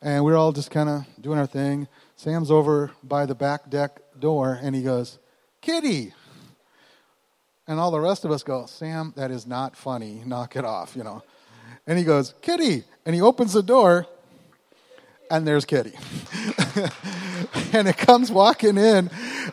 And 0.00 0.24
we're 0.24 0.38
all 0.38 0.52
just 0.52 0.70
kind 0.70 0.88
of 0.88 1.04
doing 1.20 1.38
our 1.38 1.46
thing. 1.46 1.86
Sam's 2.16 2.50
over 2.50 2.92
by 3.04 3.26
the 3.26 3.34
back 3.34 3.68
deck 3.68 4.00
door 4.18 4.58
and 4.62 4.74
he 4.74 4.82
goes, 4.82 5.18
Kitty. 5.60 6.14
And 7.68 7.78
all 7.78 7.90
the 7.90 8.00
rest 8.00 8.24
of 8.24 8.30
us 8.30 8.42
go, 8.42 8.64
Sam, 8.64 9.12
that 9.16 9.30
is 9.30 9.46
not 9.46 9.76
funny. 9.76 10.22
Knock 10.24 10.56
it 10.56 10.64
off, 10.64 10.96
you 10.96 11.04
know. 11.04 11.22
And 11.86 11.98
he 11.98 12.04
goes, 12.04 12.32
Kitty. 12.40 12.84
And 13.04 13.14
he 13.14 13.20
opens 13.20 13.52
the 13.52 13.62
door 13.62 14.06
and 15.30 15.46
there's 15.46 15.64
Kitty. 15.64 15.92
and 17.72 17.88
it 17.88 17.96
comes 17.96 18.30
walking 18.30 18.76
in, 18.76 19.10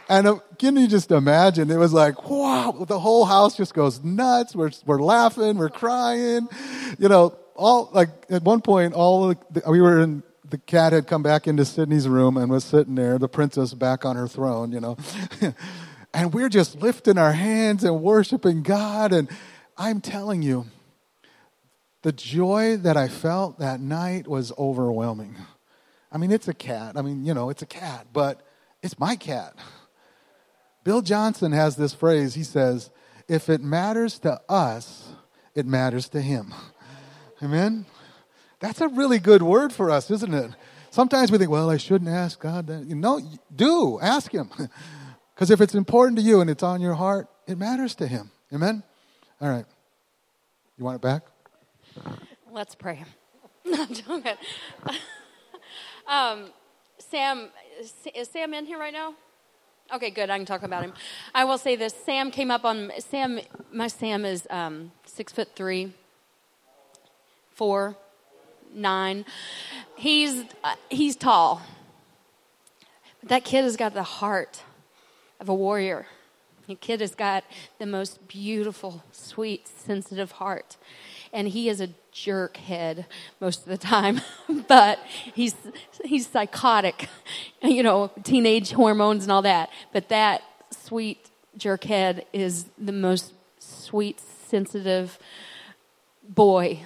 and 0.10 0.28
uh, 0.28 0.40
can 0.58 0.76
you 0.76 0.88
just 0.88 1.12
imagine? 1.12 1.70
It 1.70 1.78
was 1.78 1.94
like, 1.94 2.30
wow, 2.30 2.86
the 2.88 3.00
whole 3.00 3.26
house 3.26 3.56
just 3.56 3.74
goes 3.74 4.04
nuts. 4.04 4.56
We're, 4.56 4.72
we're 4.86 5.02
laughing, 5.02 5.58
we're 5.58 5.70
crying. 5.70 6.48
You 6.98 7.10
know, 7.10 7.38
all 7.56 7.90
like 7.94 8.10
at 8.30 8.44
one 8.44 8.62
point, 8.62 8.94
all 8.94 9.30
the, 9.30 9.63
we 9.70 9.82
were 9.82 10.02
in, 10.02 10.24
the 10.50 10.58
cat 10.58 10.94
had 10.94 11.08
come 11.08 11.24
back 11.24 11.48
into 11.48 11.66
Sydney's 11.66 12.08
room 12.08 12.38
and 12.38 12.52
was 12.52 12.63
sitting 12.63 12.96
there, 12.96 13.18
the 13.20 13.28
princess 13.28 13.74
back 13.74 14.06
on 14.06 14.16
her 14.16 14.28
throne, 14.28 14.72
you 14.72 14.80
know. 14.80 14.98
and 16.13 16.34
we're 16.34 16.50
just 16.50 16.82
lifting 16.82 17.18
our 17.18 17.34
hands 17.34 17.84
and 17.84 18.02
worshiping 18.02 18.63
God. 18.63 19.12
And 19.12 19.30
I'm 19.78 20.02
telling 20.02 20.42
you, 20.42 20.68
the 22.04 22.12
joy 22.12 22.78
that 22.78 22.96
I 22.96 23.08
felt 23.08 23.60
that 23.60 23.82
night 23.82 24.28
was 24.28 24.54
overwhelming. 24.58 25.36
I 26.12 26.17
mean, 26.17 26.32
it's 26.32 26.48
a 26.48 26.54
cat. 26.54 26.98
I 26.98 27.02
mean, 27.02 27.26
you 27.26 27.34
know, 27.34 27.50
it's 27.50 27.62
a 27.62 27.67
cat, 27.67 28.08
but 28.13 28.41
it's 28.82 29.00
my 29.00 29.15
cat. 29.15 29.54
Bill 30.84 31.02
Johnson 31.02 31.52
has 31.52 31.76
this 31.76 31.93
phrase. 31.93 32.34
He 32.34 32.43
says, 32.43 32.89
If 33.28 33.50
it 33.50 33.62
matters 33.62 34.20
to 34.20 34.39
us, 34.48 35.10
it 35.54 35.65
matters 35.65 36.08
to 36.10 36.22
him. 36.22 36.54
Amen? 37.43 37.86
That's 38.60 38.82
a 38.82 38.88
really 38.88 39.20
good 39.20 39.43
word 39.43 39.72
for 39.74 39.91
us, 39.91 40.10
isn't 40.10 40.34
it? 40.34 40.52
Sometimes 40.89 41.32
we 41.32 41.38
think, 41.38 41.52
well, 41.52 41.70
I 41.70 41.78
shouldn't 41.78 42.10
ask 42.10 42.39
God 42.39 42.67
that. 42.67 42.86
You 42.86 42.96
know, 42.96 43.22
do 43.56 44.00
ask 44.02 44.32
Him. 44.32 44.50
Because 45.36 45.52
if 45.52 45.62
it's 45.62 45.76
important 45.76 46.17
to 46.17 46.24
you 46.24 46.41
and 46.41 46.50
it's 46.50 46.63
on 46.63 46.82
your 46.82 46.96
heart, 46.96 47.28
it 47.46 47.60
matters 47.60 47.93
to 47.98 48.08
Him. 48.08 48.32
Amen? 48.52 48.82
All 49.39 49.48
right. 49.48 49.65
You 50.80 50.84
want 50.84 50.96
it 50.96 51.02
back? 51.04 51.22
Let's 52.52 52.74
pray. 52.74 53.06
Um, 56.08 56.52
Sam, 57.00 57.50
is 58.15 58.30
Sam 58.30 58.54
in 58.54 58.65
here 58.65 58.80
right 58.80 58.93
now? 58.93 59.13
Okay, 59.93 60.10
good. 60.10 60.30
I 60.30 60.38
can 60.38 60.46
talk 60.46 60.63
about 60.63 60.84
him. 60.84 60.93
I 61.34 61.43
will 61.43 61.58
say 61.58 61.76
this: 61.76 61.93
Sam 62.06 62.32
came 62.32 62.52
up 62.52 62.65
on 62.65 62.91
Sam. 63.00 63.39
My 63.72 63.88
Sam 63.88 64.26
is 64.26 64.48
um, 64.50 64.91
six 65.06 65.32
foot 65.32 65.50
three, 65.56 65.93
four, 67.54 67.96
nine. 68.74 69.26
He's 69.96 70.43
uh, 70.63 70.76
he's 70.89 71.15
tall, 71.15 71.62
but 73.20 73.30
that 73.30 73.43
kid 73.46 73.63
has 73.63 73.78
got 73.78 73.93
the 73.93 74.04
heart 74.04 74.63
of 75.39 75.50
a 75.50 75.56
warrior. 75.56 76.08
The 76.67 76.76
kid 76.76 77.00
has 77.00 77.15
got 77.15 77.46
the 77.80 77.86
most 77.86 78.28
beautiful, 78.28 79.04
sweet, 79.13 79.70
sensitive 79.70 80.32
heart, 80.32 80.76
and 81.34 81.48
he 81.48 81.70
is 81.70 81.82
a 81.82 81.90
jerk 82.12 82.58
head 82.58 83.06
most 83.40 83.62
of 83.62 83.66
the 83.66 83.78
time, 83.78 84.22
but 84.68 85.00
he's 85.34 85.56
he's 86.04 86.28
psychotic, 86.28 87.10
you 87.62 87.84
know, 87.84 88.12
teenage 88.24 88.72
hormones 88.72 89.24
and 89.24 89.32
all 89.32 89.42
that. 89.42 89.70
But 89.94 90.10
that 90.10 90.42
sweet 90.72 91.30
jerk 91.58 91.86
head 91.86 92.26
is 92.34 92.66
the 92.78 92.92
most 92.92 93.34
sweet, 93.60 94.20
sensitive 94.20 95.18
boy. 96.28 96.84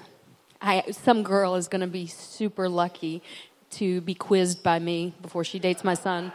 I, 0.61 0.91
some 0.91 1.23
girl 1.23 1.55
is 1.55 1.67
going 1.67 1.81
to 1.81 1.87
be 1.87 2.05
super 2.05 2.69
lucky 2.69 3.23
to 3.71 4.01
be 4.01 4.13
quizzed 4.13 4.61
by 4.61 4.79
me 4.79 5.13
before 5.21 5.43
she 5.43 5.57
dates 5.57 5.83
my 5.83 5.95
son. 5.95 6.31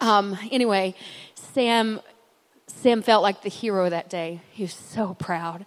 Um, 0.00 0.38
anyway, 0.52 0.94
Sam 1.34 2.00
Sam 2.68 3.02
felt 3.02 3.22
like 3.22 3.42
the 3.42 3.48
hero 3.48 3.88
that 3.88 4.08
day. 4.08 4.40
He 4.52 4.62
was 4.62 4.74
so 4.74 5.14
proud. 5.14 5.66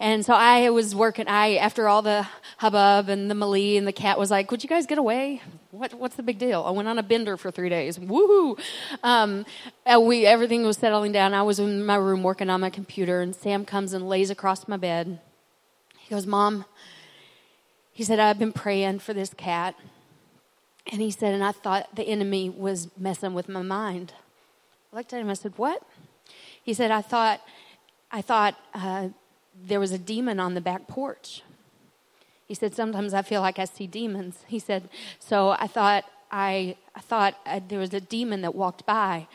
And 0.00 0.24
so 0.24 0.32
I 0.32 0.70
was 0.70 0.94
working, 0.94 1.28
I, 1.28 1.56
after 1.56 1.86
all 1.86 2.00
the 2.00 2.26
hubbub 2.56 3.10
and 3.10 3.30
the 3.30 3.34
Malie 3.34 3.76
and 3.76 3.86
the 3.86 3.92
cat 3.92 4.18
was 4.18 4.30
like, 4.30 4.50
would 4.50 4.62
you 4.62 4.68
guys 4.68 4.86
get 4.86 4.96
away? 4.96 5.42
What, 5.72 5.92
what's 5.92 6.16
the 6.16 6.22
big 6.22 6.38
deal? 6.38 6.64
I 6.66 6.70
went 6.70 6.88
on 6.88 6.98
a 6.98 7.02
bender 7.02 7.36
for 7.36 7.50
three 7.50 7.68
days. 7.68 7.98
Woohoo! 7.98 8.58
Um, 9.02 9.44
we, 10.00 10.24
everything 10.24 10.64
was 10.64 10.78
settling 10.78 11.12
down. 11.12 11.34
I 11.34 11.42
was 11.42 11.58
in 11.58 11.84
my 11.84 11.96
room 11.96 12.22
working 12.22 12.48
on 12.48 12.62
my 12.62 12.70
computer 12.70 13.20
and 13.20 13.36
Sam 13.36 13.66
comes 13.66 13.92
and 13.92 14.08
lays 14.08 14.30
across 14.30 14.66
my 14.66 14.78
bed. 14.78 15.20
He 15.98 16.08
goes, 16.08 16.26
Mom, 16.26 16.64
he 17.92 18.02
said, 18.02 18.18
I've 18.18 18.38
been 18.38 18.52
praying 18.52 19.00
for 19.00 19.12
this 19.12 19.34
cat. 19.34 19.74
And 20.90 21.02
he 21.02 21.10
said, 21.10 21.34
and 21.34 21.44
I 21.44 21.52
thought 21.52 21.94
the 21.94 22.04
enemy 22.04 22.48
was 22.48 22.88
messing 22.96 23.34
with 23.34 23.50
my 23.50 23.60
mind. 23.60 24.14
I 24.94 24.96
looked 24.96 25.12
at 25.12 25.20
him, 25.20 25.28
I 25.28 25.34
said, 25.34 25.52
What? 25.56 25.82
He 26.62 26.72
said, 26.72 26.90
I 26.90 27.02
thought, 27.02 27.42
I 28.10 28.22
thought 28.22 28.56
uh, 28.74 29.10
there 29.66 29.80
was 29.80 29.92
a 29.92 29.98
demon 29.98 30.40
on 30.40 30.54
the 30.54 30.60
back 30.60 30.86
porch. 30.86 31.42
He 32.46 32.54
said, 32.54 32.74
Sometimes 32.74 33.14
I 33.14 33.22
feel 33.22 33.40
like 33.40 33.58
I 33.58 33.64
see 33.64 33.86
demons. 33.86 34.44
He 34.46 34.58
said, 34.58 34.88
So 35.18 35.50
I 35.50 35.66
thought, 35.66 36.04
I, 36.30 36.76
I 36.94 37.00
thought 37.00 37.34
uh, 37.46 37.60
there 37.66 37.78
was 37.78 37.94
a 37.94 38.00
demon 38.00 38.42
that 38.42 38.54
walked 38.54 38.86
by 38.86 39.26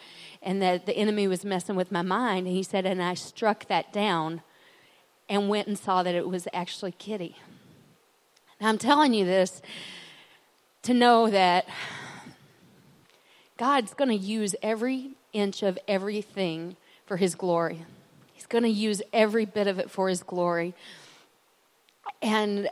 and 0.41 0.61
that 0.61 0.85
the 0.85 0.95
enemy 0.95 1.27
was 1.27 1.43
messing 1.43 1.75
with 1.75 1.91
my 1.91 2.01
mind. 2.01 2.47
And 2.47 2.55
he 2.55 2.63
said, 2.63 2.85
And 2.85 3.01
I 3.01 3.13
struck 3.13 3.67
that 3.67 3.93
down 3.93 4.41
and 5.29 5.49
went 5.49 5.67
and 5.67 5.77
saw 5.77 6.03
that 6.03 6.15
it 6.15 6.27
was 6.27 6.47
actually 6.53 6.91
Kitty. 6.91 7.37
Now, 8.61 8.69
I'm 8.69 8.77
telling 8.77 9.13
you 9.13 9.25
this 9.25 9.61
to 10.83 10.93
know 10.93 11.29
that 11.29 11.67
God's 13.57 13.93
going 13.93 14.09
to 14.09 14.15
use 14.15 14.55
every 14.61 15.11
inch 15.33 15.63
of 15.63 15.79
everything 15.87 16.75
for 17.05 17.17
His 17.17 17.35
glory. 17.35 17.85
He's 18.45 18.51
going 18.51 18.63
to 18.63 18.69
use 18.69 19.01
every 19.11 19.45
bit 19.45 19.65
of 19.65 19.79
it 19.79 19.89
for 19.89 20.07
His 20.07 20.21
glory. 20.21 20.75
And 22.21 22.69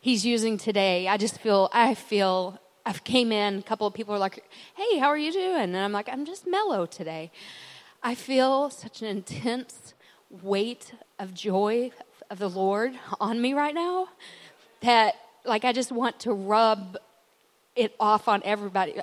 He's 0.00 0.24
using 0.24 0.58
today. 0.58 1.08
I 1.08 1.16
just 1.16 1.40
feel, 1.40 1.68
I 1.72 1.96
feel, 1.96 2.60
I've 2.86 3.02
came 3.02 3.32
in, 3.32 3.58
a 3.58 3.62
couple 3.62 3.84
of 3.84 3.94
people 3.94 4.14
are 4.14 4.18
like, 4.20 4.44
hey, 4.76 4.98
how 4.98 5.08
are 5.08 5.18
you 5.18 5.32
doing? 5.32 5.56
And 5.56 5.76
I'm 5.76 5.90
like, 5.90 6.08
I'm 6.08 6.24
just 6.24 6.46
mellow 6.46 6.86
today. 6.86 7.32
I 8.00 8.14
feel 8.14 8.70
such 8.70 9.02
an 9.02 9.08
intense 9.08 9.92
weight 10.30 10.92
of 11.18 11.34
joy 11.34 11.90
of 12.30 12.38
the 12.38 12.48
Lord 12.48 12.92
on 13.20 13.40
me 13.42 13.54
right 13.54 13.74
now 13.74 14.10
that 14.82 15.16
like 15.44 15.64
I 15.64 15.72
just 15.72 15.90
want 15.90 16.20
to 16.20 16.32
rub 16.32 16.96
it 17.74 17.92
off 17.98 18.28
on 18.28 18.40
everybody. 18.44 18.94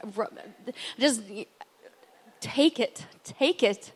Just 0.97 1.23
take 2.39 2.80
it, 2.80 3.06
take 3.25 3.63
it. 3.63 3.91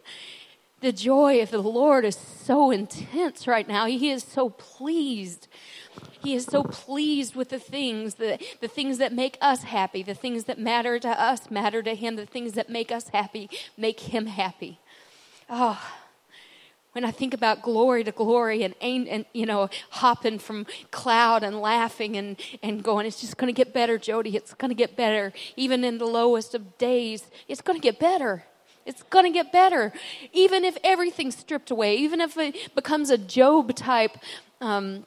The 0.81 0.91
joy 0.93 1.41
of 1.41 1.51
the 1.51 1.61
Lord 1.61 2.05
is 2.05 2.15
so 2.15 2.71
intense 2.71 3.47
right 3.47 3.67
now. 3.67 3.85
He 3.85 4.11
is 4.11 4.23
so 4.23 4.49
pleased. 4.49 5.47
He 6.23 6.35
is 6.35 6.45
so 6.45 6.63
pleased 6.63 7.35
with 7.35 7.49
the 7.49 7.59
things, 7.59 8.15
the, 8.15 8.39
the 8.61 8.67
things 8.67 8.97
that 8.97 9.11
make 9.11 9.37
us 9.41 9.63
happy, 9.63 10.03
the 10.03 10.13
things 10.13 10.45
that 10.45 10.57
matter 10.57 10.97
to 10.99 11.09
us 11.09 11.51
matter 11.51 11.81
to 11.83 11.95
Him, 11.95 12.15
the 12.15 12.25
things 12.25 12.53
that 12.53 12.69
make 12.69 12.91
us 12.91 13.09
happy 13.09 13.49
make 13.77 13.99
Him 14.01 14.27
happy. 14.27 14.79
Oh, 15.49 15.81
when 16.93 17.05
I 17.05 17.11
think 17.11 17.33
about 17.33 17.61
glory 17.61 18.03
to 18.03 18.11
glory 18.11 18.63
and, 18.63 18.75
and 18.81 19.25
you 19.33 19.45
know, 19.45 19.69
hopping 19.91 20.39
from 20.39 20.65
cloud 20.91 21.43
and 21.43 21.61
laughing 21.61 22.15
and, 22.17 22.39
and 22.63 22.83
going, 22.83 23.05
it's 23.05 23.21
just 23.21 23.37
going 23.37 23.53
to 23.53 23.57
get 23.57 23.73
better, 23.73 23.97
Jody. 23.97 24.35
It's 24.35 24.53
going 24.53 24.69
to 24.69 24.75
get 24.75 24.95
better. 24.95 25.31
Even 25.55 25.83
in 25.83 25.97
the 25.97 26.05
lowest 26.05 26.55
of 26.55 26.77
days, 26.77 27.27
it's 27.47 27.61
going 27.61 27.79
to 27.79 27.83
get 27.83 27.99
better. 27.99 28.45
It's 28.89 29.03
going 29.03 29.25
to 29.25 29.31
get 29.31 29.51
better. 29.51 29.93
Even 30.33 30.65
if 30.65 30.77
everything's 30.83 31.37
stripped 31.37 31.71
away, 31.71 31.95
even 31.97 32.19
if 32.19 32.37
it 32.37 32.75
becomes 32.75 33.09
a 33.09 33.17
Job 33.17 33.75
type 33.75 34.17
um, 34.59 35.05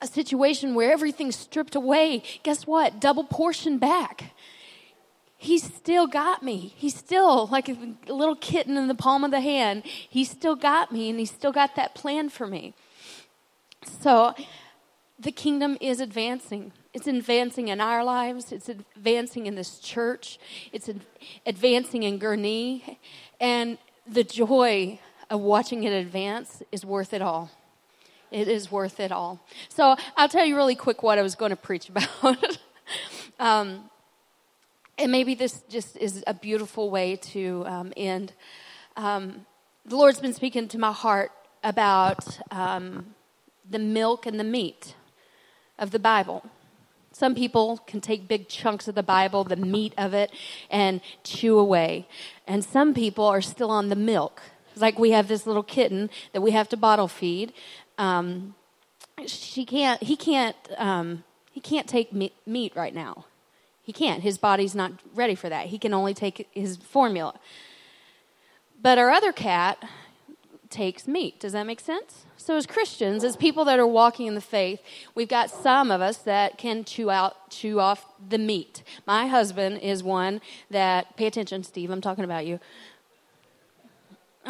a 0.00 0.06
situation 0.06 0.74
where 0.74 0.90
everything's 0.92 1.36
stripped 1.36 1.74
away, 1.74 2.22
guess 2.42 2.66
what? 2.66 3.00
Double 3.00 3.24
portion 3.24 3.78
back 3.78 4.32
he's 5.42 5.64
still 5.64 6.06
got 6.06 6.42
me. 6.44 6.72
He's 6.76 6.94
still 6.94 7.48
like 7.48 7.68
a 7.68 7.76
little 8.06 8.36
kitten 8.36 8.76
in 8.76 8.86
the 8.86 8.94
palm 8.94 9.24
of 9.24 9.32
the 9.32 9.40
hand. 9.40 9.82
He's 9.84 10.30
still 10.30 10.54
got 10.54 10.92
me 10.92 11.10
and 11.10 11.18
he's 11.18 11.32
still 11.32 11.50
got 11.50 11.74
that 11.74 11.96
plan 11.96 12.28
for 12.28 12.46
me. 12.46 12.74
So 13.84 14.34
the 15.18 15.32
kingdom 15.32 15.76
is 15.80 15.98
advancing. 15.98 16.72
It's 16.94 17.06
advancing 17.06 17.68
in 17.68 17.80
our 17.80 18.04
lives. 18.04 18.52
It's 18.52 18.68
advancing 18.68 19.46
in 19.46 19.54
this 19.54 19.78
church. 19.78 20.38
It's 20.72 20.90
advancing 21.46 22.02
in 22.02 22.18
Gurnee. 22.18 22.98
And 23.40 23.78
the 24.06 24.24
joy 24.24 24.98
of 25.30 25.40
watching 25.40 25.84
it 25.84 25.90
advance 25.90 26.62
is 26.70 26.84
worth 26.84 27.14
it 27.14 27.22
all. 27.22 27.50
It 28.30 28.48
is 28.48 28.70
worth 28.70 29.00
it 29.00 29.10
all. 29.10 29.40
So 29.68 29.96
I'll 30.16 30.28
tell 30.28 30.44
you 30.44 30.54
really 30.54 30.74
quick 30.74 31.02
what 31.02 31.18
I 31.18 31.22
was 31.22 31.34
going 31.34 31.50
to 31.50 31.56
preach 31.56 31.88
about. 32.22 32.58
um, 33.38 33.90
and 34.98 35.10
maybe 35.10 35.34
this 35.34 35.62
just 35.70 35.96
is 35.96 36.22
a 36.26 36.34
beautiful 36.34 36.90
way 36.90 37.16
to 37.16 37.64
um, 37.66 37.92
end. 37.96 38.34
Um, 38.96 39.46
the 39.86 39.96
Lord's 39.96 40.20
been 40.20 40.34
speaking 40.34 40.68
to 40.68 40.78
my 40.78 40.92
heart 40.92 41.32
about 41.64 42.38
um, 42.50 43.14
the 43.68 43.78
milk 43.78 44.26
and 44.26 44.38
the 44.38 44.44
meat 44.44 44.94
of 45.78 45.90
the 45.90 45.98
Bible. 45.98 46.44
Some 47.12 47.34
people 47.34 47.78
can 47.86 48.00
take 48.00 48.26
big 48.26 48.48
chunks 48.48 48.88
of 48.88 48.94
the 48.94 49.02
Bible, 49.02 49.44
the 49.44 49.56
meat 49.56 49.92
of 49.96 50.14
it, 50.14 50.32
and 50.70 51.00
chew 51.24 51.58
away. 51.58 52.08
And 52.46 52.64
some 52.64 52.94
people 52.94 53.24
are 53.24 53.42
still 53.42 53.70
on 53.70 53.88
the 53.88 53.96
milk. 53.96 54.42
It's 54.72 54.80
like 54.80 54.98
we 54.98 55.10
have 55.10 55.28
this 55.28 55.46
little 55.46 55.62
kitten 55.62 56.10
that 56.32 56.40
we 56.40 56.52
have 56.52 56.68
to 56.70 56.76
bottle 56.76 57.08
feed. 57.08 57.52
Um, 57.98 58.54
she 59.26 59.64
can't. 59.64 60.02
He 60.02 60.16
can't. 60.16 60.56
Um, 60.78 61.24
he 61.50 61.60
can't 61.60 61.86
take 61.86 62.12
meat 62.12 62.72
right 62.74 62.94
now. 62.94 63.26
He 63.82 63.92
can't. 63.92 64.22
His 64.22 64.38
body's 64.38 64.74
not 64.74 64.92
ready 65.14 65.34
for 65.34 65.48
that. 65.48 65.66
He 65.66 65.78
can 65.78 65.92
only 65.92 66.14
take 66.14 66.48
his 66.52 66.76
formula. 66.76 67.34
But 68.80 68.96
our 68.98 69.10
other 69.10 69.32
cat 69.32 69.78
takes 70.70 71.06
meat. 71.06 71.38
Does 71.38 71.52
that 71.52 71.66
make 71.66 71.80
sense? 71.80 72.24
So, 72.42 72.56
as 72.56 72.66
Christians, 72.66 73.22
as 73.22 73.36
people 73.36 73.64
that 73.66 73.78
are 73.78 73.86
walking 73.86 74.26
in 74.26 74.34
the 74.34 74.40
faith, 74.40 74.80
we've 75.14 75.28
got 75.28 75.48
some 75.48 75.92
of 75.92 76.00
us 76.00 76.16
that 76.18 76.58
can 76.58 76.82
chew 76.82 77.08
out, 77.08 77.48
chew 77.50 77.78
off 77.78 78.04
the 78.28 78.36
meat. 78.36 78.82
My 79.06 79.28
husband 79.28 79.78
is 79.78 80.02
one 80.02 80.40
that. 80.68 81.16
Pay 81.16 81.26
attention, 81.26 81.62
Steve. 81.62 81.88
I'm 81.88 82.00
talking 82.00 82.24
about 82.24 82.44
you. 82.44 82.58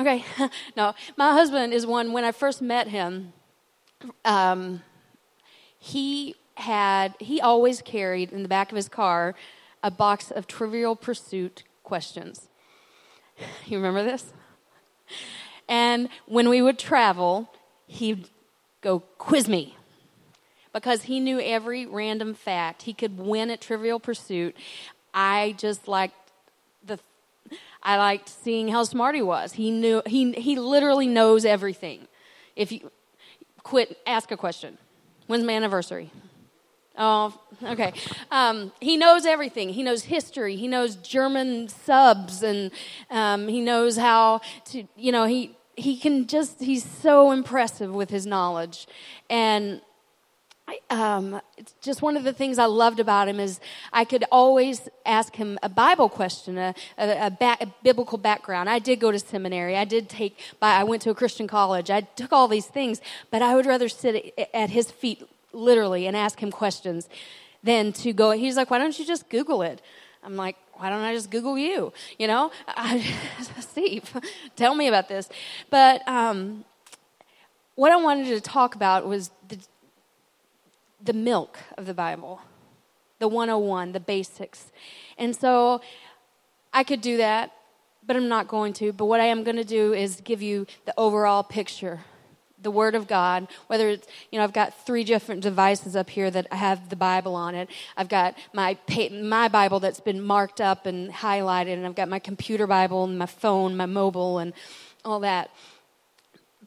Okay, 0.00 0.24
no, 0.76 0.94
my 1.18 1.34
husband 1.34 1.74
is 1.74 1.84
one. 1.84 2.12
When 2.12 2.24
I 2.24 2.32
first 2.32 2.62
met 2.62 2.88
him, 2.88 3.34
um, 4.24 4.80
he 5.78 6.34
had 6.54 7.14
he 7.18 7.42
always 7.42 7.82
carried 7.82 8.32
in 8.32 8.42
the 8.42 8.48
back 8.48 8.72
of 8.72 8.76
his 8.76 8.88
car 8.88 9.34
a 9.82 9.90
box 9.90 10.30
of 10.30 10.46
Trivial 10.46 10.96
Pursuit 10.96 11.64
questions. 11.82 12.48
You 13.66 13.76
remember 13.76 14.02
this? 14.02 14.32
And 15.68 16.08
when 16.26 16.48
we 16.48 16.62
would 16.62 16.78
travel, 16.78 17.50
he'd 17.92 18.28
go, 18.80 19.00
quiz 19.18 19.48
me. 19.48 19.76
Because 20.72 21.02
he 21.02 21.20
knew 21.20 21.38
every 21.38 21.84
random 21.84 22.32
fact. 22.32 22.82
He 22.82 22.94
could 22.94 23.18
win 23.18 23.50
at 23.50 23.60
Trivial 23.60 24.00
Pursuit. 24.00 24.56
I 25.12 25.54
just 25.58 25.86
liked 25.86 26.14
the 26.84 26.98
I 27.82 27.98
liked 27.98 28.30
seeing 28.30 28.68
how 28.68 28.84
smart 28.84 29.14
he 29.14 29.20
was. 29.20 29.52
He 29.52 29.70
knew 29.70 30.00
he 30.06 30.32
he 30.32 30.56
literally 30.56 31.06
knows 31.06 31.44
everything. 31.44 32.08
If 32.56 32.72
you 32.72 32.90
quit, 33.62 33.98
ask 34.06 34.30
a 34.30 34.36
question. 34.36 34.78
When's 35.26 35.44
my 35.44 35.52
anniversary? 35.52 36.10
Oh, 36.96 37.38
okay. 37.62 37.92
Um, 38.30 38.72
he 38.80 38.96
knows 38.96 39.26
everything. 39.26 39.70
He 39.70 39.82
knows 39.82 40.04
history. 40.04 40.56
He 40.56 40.68
knows 40.68 40.96
German 40.96 41.68
subs, 41.68 42.42
and 42.42 42.70
um, 43.10 43.48
he 43.48 43.60
knows 43.60 43.98
how 43.98 44.40
to. 44.66 44.84
You 44.96 45.12
know, 45.12 45.24
he 45.26 45.54
he 45.76 45.96
can 45.96 46.26
just, 46.26 46.60
he's 46.60 46.84
so 46.84 47.30
impressive 47.30 47.92
with 47.92 48.10
his 48.10 48.26
knowledge. 48.26 48.86
And 49.30 49.80
I, 50.68 50.78
um, 50.90 51.40
it's 51.56 51.74
just 51.80 52.02
one 52.02 52.16
of 52.16 52.24
the 52.24 52.32
things 52.32 52.58
I 52.58 52.66
loved 52.66 53.00
about 53.00 53.28
him 53.28 53.40
is 53.40 53.58
I 53.92 54.04
could 54.04 54.24
always 54.30 54.88
ask 55.04 55.34
him 55.34 55.58
a 55.62 55.68
Bible 55.68 56.08
question, 56.08 56.56
a, 56.56 56.74
a, 56.98 57.26
a, 57.26 57.30
back, 57.30 57.62
a, 57.62 57.66
biblical 57.82 58.18
background. 58.18 58.70
I 58.70 58.78
did 58.78 59.00
go 59.00 59.10
to 59.10 59.18
seminary. 59.18 59.76
I 59.76 59.84
did 59.84 60.08
take, 60.08 60.38
I 60.60 60.84
went 60.84 61.02
to 61.02 61.10
a 61.10 61.14
Christian 61.14 61.48
college. 61.48 61.90
I 61.90 62.02
took 62.02 62.32
all 62.32 62.48
these 62.48 62.66
things, 62.66 63.00
but 63.30 63.42
I 63.42 63.54
would 63.54 63.66
rather 63.66 63.88
sit 63.88 64.38
at 64.54 64.70
his 64.70 64.90
feet 64.90 65.22
literally 65.52 66.06
and 66.06 66.16
ask 66.16 66.40
him 66.40 66.50
questions 66.50 67.08
than 67.62 67.92
to 67.92 68.12
go. 68.12 68.30
He's 68.30 68.56
like, 68.56 68.70
why 68.70 68.78
don't 68.78 68.96
you 68.98 69.04
just 69.04 69.28
Google 69.28 69.62
it? 69.62 69.80
I'm 70.22 70.36
like, 70.36 70.56
why 70.82 70.90
don't 70.90 71.02
I 71.02 71.14
just 71.14 71.30
Google 71.30 71.56
you? 71.56 71.92
You 72.18 72.26
know, 72.26 72.50
I, 72.66 73.14
Steve, 73.60 74.12
tell 74.56 74.74
me 74.74 74.88
about 74.88 75.08
this. 75.08 75.28
But 75.70 76.02
um, 76.08 76.64
what 77.76 77.92
I 77.92 77.96
wanted 77.96 78.26
to 78.26 78.40
talk 78.40 78.74
about 78.74 79.06
was 79.06 79.30
the, 79.46 79.58
the 81.00 81.12
milk 81.12 81.56
of 81.78 81.86
the 81.86 81.94
Bible, 81.94 82.40
the 83.20 83.28
101, 83.28 83.92
the 83.92 84.00
basics. 84.00 84.72
And 85.18 85.36
so 85.36 85.82
I 86.72 86.82
could 86.82 87.00
do 87.00 87.16
that, 87.18 87.52
but 88.04 88.16
I'm 88.16 88.28
not 88.28 88.48
going 88.48 88.72
to. 88.74 88.92
But 88.92 89.04
what 89.04 89.20
I 89.20 89.26
am 89.26 89.44
going 89.44 89.58
to 89.58 89.64
do 89.64 89.92
is 89.92 90.20
give 90.20 90.42
you 90.42 90.66
the 90.84 90.94
overall 90.96 91.44
picture 91.44 92.00
the 92.62 92.70
Word 92.70 92.94
of 92.94 93.06
God, 93.06 93.48
whether 93.66 93.88
it's, 93.88 94.06
you 94.30 94.38
know, 94.38 94.44
I've 94.44 94.52
got 94.52 94.86
three 94.86 95.04
different 95.04 95.42
devices 95.42 95.96
up 95.96 96.10
here 96.10 96.30
that 96.30 96.52
have 96.52 96.88
the 96.88 96.96
Bible 96.96 97.34
on 97.34 97.54
it. 97.54 97.68
I've 97.96 98.08
got 98.08 98.36
my, 98.52 98.78
my 99.10 99.48
Bible 99.48 99.80
that's 99.80 100.00
been 100.00 100.20
marked 100.22 100.60
up 100.60 100.86
and 100.86 101.10
highlighted, 101.12 101.74
and 101.74 101.86
I've 101.86 101.94
got 101.94 102.08
my 102.08 102.18
computer 102.18 102.66
Bible 102.66 103.04
and 103.04 103.18
my 103.18 103.26
phone, 103.26 103.76
my 103.76 103.86
mobile, 103.86 104.38
and 104.38 104.52
all 105.04 105.20
that. 105.20 105.50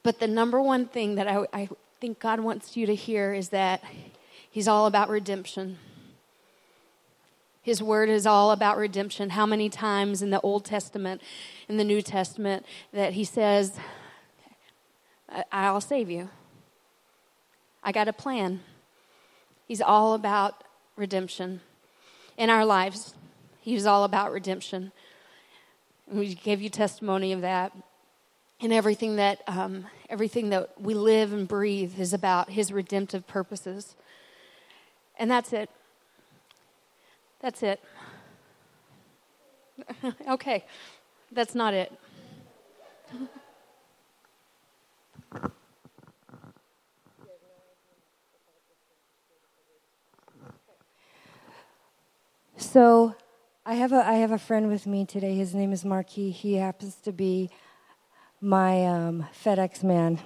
But 0.03 0.19
the 0.19 0.27
number 0.27 0.61
one 0.61 0.85
thing 0.85 1.15
that 1.15 1.27
I, 1.27 1.47
I 1.53 1.69
think 1.99 2.19
God 2.19 2.39
wants 2.39 2.77
you 2.77 2.85
to 2.85 2.95
hear 2.95 3.33
is 3.33 3.49
that 3.49 3.83
He's 4.49 4.67
all 4.67 4.85
about 4.85 5.09
redemption. 5.09 5.77
His 7.61 7.81
word 7.81 8.09
is 8.09 8.27
all 8.27 8.51
about 8.51 8.77
redemption. 8.77 9.31
How 9.31 9.45
many 9.45 9.69
times 9.69 10.21
in 10.21 10.29
the 10.29 10.39
Old 10.41 10.63
Testament, 10.63 11.21
in 11.67 11.77
the 11.77 11.83
New 11.83 12.01
Testament, 12.01 12.65
that 12.93 13.13
He 13.13 13.23
says, 13.23 13.73
I'll 15.51 15.81
save 15.81 16.09
you. 16.09 16.29
I 17.83 17.91
got 17.91 18.07
a 18.07 18.13
plan. 18.13 18.61
He's 19.67 19.81
all 19.81 20.13
about 20.13 20.63
redemption. 20.95 21.61
In 22.37 22.49
our 22.49 22.65
lives, 22.65 23.13
He's 23.61 23.87
all 23.87 24.03
about 24.03 24.31
redemption. 24.31 24.91
We 26.07 26.35
gave 26.35 26.61
you 26.61 26.69
testimony 26.69 27.33
of 27.33 27.41
that. 27.41 27.75
And 28.61 28.71
everything 28.71 29.15
that, 29.15 29.41
um, 29.47 29.87
everything 30.07 30.49
that 30.49 30.79
we 30.79 30.93
live 30.93 31.33
and 31.33 31.47
breathe 31.47 31.99
is 31.99 32.13
about 32.13 32.51
His 32.51 32.71
redemptive 32.71 33.25
purposes. 33.27 33.95
And 35.17 35.31
that's 35.31 35.51
it. 35.51 35.69
That's 37.39 37.63
it. 37.63 37.81
okay, 40.27 40.63
that's 41.31 41.55
not 41.55 41.73
it. 41.73 41.91
So 52.57 53.15
I 53.65 53.75
have 53.75 53.93
a 53.93 54.05
I 54.05 54.15
have 54.15 54.31
a 54.31 54.37
friend 54.37 54.67
with 54.67 54.85
me 54.85 55.05
today. 55.05 55.35
His 55.35 55.55
name 55.55 55.71
is 55.71 55.83
Marquis. 55.83 56.31
He 56.31 56.55
happens 56.55 56.95
to 57.03 57.11
be 57.11 57.49
my 58.39 58.85
um, 58.85 59.25
FedEx 59.43 59.81
man. 59.83 60.19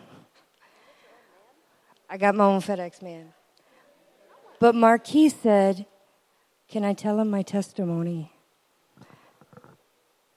I 2.09 2.17
got 2.17 2.35
my 2.35 2.45
own 2.45 2.59
FedEx 2.59 3.01
man. 3.01 3.33
But 4.59 4.75
Marquis 4.75 5.29
said, 5.29 5.85
"Can 6.67 6.83
I 6.83 6.93
tell 6.93 7.19
him 7.19 7.29
my 7.29 7.41
testimony?" 7.41 8.33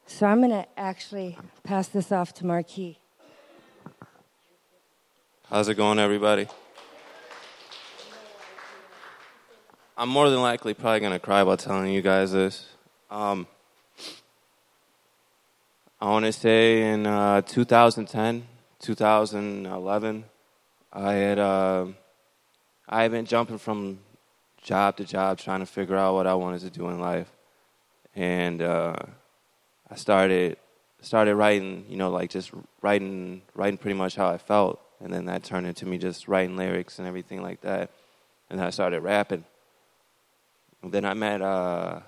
So 0.06 0.26
I'm 0.26 0.38
going 0.38 0.50
to 0.50 0.66
actually 0.78 1.38
pass 1.64 1.88
this 1.88 2.12
off 2.12 2.32
to 2.34 2.46
Marquis. 2.46 3.01
How's 5.52 5.68
it 5.68 5.74
going, 5.74 5.98
everybody? 5.98 6.46
I'm 9.98 10.08
more 10.08 10.30
than 10.30 10.40
likely 10.40 10.72
probably 10.72 11.00
going 11.00 11.12
to 11.12 11.18
cry 11.18 11.42
about 11.42 11.58
telling 11.58 11.92
you 11.92 12.00
guys 12.00 12.32
this. 12.32 12.70
Um, 13.10 13.46
I 16.00 16.06
want 16.06 16.24
to 16.24 16.32
say 16.32 16.90
in 16.90 17.06
uh, 17.06 17.42
2010, 17.42 18.46
2011, 18.80 20.24
I 20.90 21.12
had 21.12 21.38
uh, 21.38 21.86
I 22.88 23.02
had 23.02 23.10
been 23.10 23.26
jumping 23.26 23.58
from 23.58 23.98
job 24.62 24.96
to 24.96 25.04
job 25.04 25.36
trying 25.36 25.60
to 25.60 25.66
figure 25.66 25.96
out 25.96 26.14
what 26.14 26.26
I 26.26 26.32
wanted 26.32 26.62
to 26.62 26.70
do 26.70 26.88
in 26.88 26.98
life, 26.98 27.30
and 28.16 28.62
uh, 28.62 28.96
I 29.90 29.96
started 29.96 30.56
started 31.02 31.34
writing, 31.34 31.84
you 31.90 31.98
know, 31.98 32.10
like 32.10 32.30
just 32.30 32.52
writing 32.80 33.42
writing 33.54 33.76
pretty 33.76 33.98
much 33.98 34.16
how 34.16 34.28
I 34.28 34.38
felt, 34.38 34.80
and 35.02 35.12
then 35.12 35.24
that 35.26 35.42
turned 35.44 35.66
into 35.66 35.86
me 35.86 35.98
just 35.98 36.28
writing 36.28 36.56
lyrics 36.56 36.98
and 36.98 37.08
everything 37.08 37.42
like 37.42 37.60
that, 37.62 37.90
and 38.48 38.58
then 38.58 38.66
I 38.66 38.70
started 38.70 39.00
rapping 39.00 39.44
then 40.90 41.04
I 41.04 41.14
met 41.14 41.40
uh, 41.40 42.00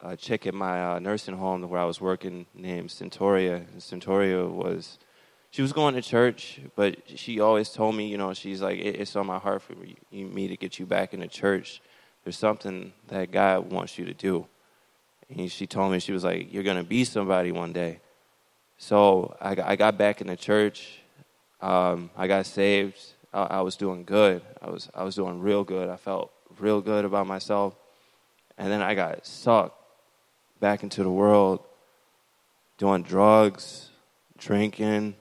a 0.00 0.16
chick 0.16 0.46
at 0.46 0.54
my 0.54 0.94
uh, 0.94 0.98
nursing 0.98 1.36
home 1.36 1.62
where 1.68 1.80
I 1.80 1.84
was 1.84 2.00
working 2.00 2.46
named 2.54 2.88
Centauria. 2.88 3.64
And 3.72 4.56
was, 4.56 4.98
she 5.50 5.62
was 5.62 5.72
going 5.72 5.94
to 5.94 6.02
church, 6.02 6.60
but 6.74 6.96
she 7.06 7.40
always 7.40 7.70
told 7.70 7.94
me, 7.94 8.08
you 8.08 8.18
know, 8.18 8.34
she's 8.34 8.60
like, 8.60 8.80
it's 8.80 9.14
on 9.14 9.26
my 9.26 9.38
heart 9.38 9.62
for 9.62 9.74
me 10.10 10.48
to 10.48 10.56
get 10.56 10.78
you 10.78 10.86
back 10.86 11.14
into 11.14 11.28
church. 11.28 11.80
There's 12.24 12.36
something 12.36 12.92
that 13.08 13.30
God 13.30 13.70
wants 13.70 13.98
you 13.98 14.04
to 14.06 14.14
do. 14.14 14.46
And 15.30 15.50
she 15.50 15.66
told 15.66 15.92
me, 15.92 16.00
she 16.00 16.12
was 16.12 16.24
like, 16.24 16.52
you're 16.52 16.64
going 16.64 16.76
to 16.76 16.82
be 16.82 17.04
somebody 17.04 17.52
one 17.52 17.72
day. 17.72 18.00
So 18.78 19.36
I, 19.40 19.56
I 19.62 19.76
got 19.76 19.96
back 19.96 20.20
in 20.20 20.26
the 20.26 20.36
church. 20.36 21.00
Um, 21.60 22.10
I 22.16 22.26
got 22.26 22.46
saved. 22.46 22.98
I, 23.32 23.42
I 23.42 23.60
was 23.62 23.76
doing 23.76 24.04
good. 24.04 24.42
I 24.62 24.70
was, 24.70 24.88
I 24.94 25.02
was 25.04 25.14
doing 25.14 25.40
real 25.40 25.64
good. 25.64 25.88
I 25.88 25.96
felt 25.96 26.32
real 26.58 26.80
good 26.80 27.04
about 27.04 27.26
myself. 27.26 27.74
And 28.56 28.70
then 28.70 28.82
I 28.82 28.94
got 28.94 29.26
sucked 29.26 29.76
back 30.60 30.82
into 30.82 31.02
the 31.02 31.10
world 31.10 31.60
doing 32.78 33.02
drugs, 33.02 33.90
drinking, 34.38 35.14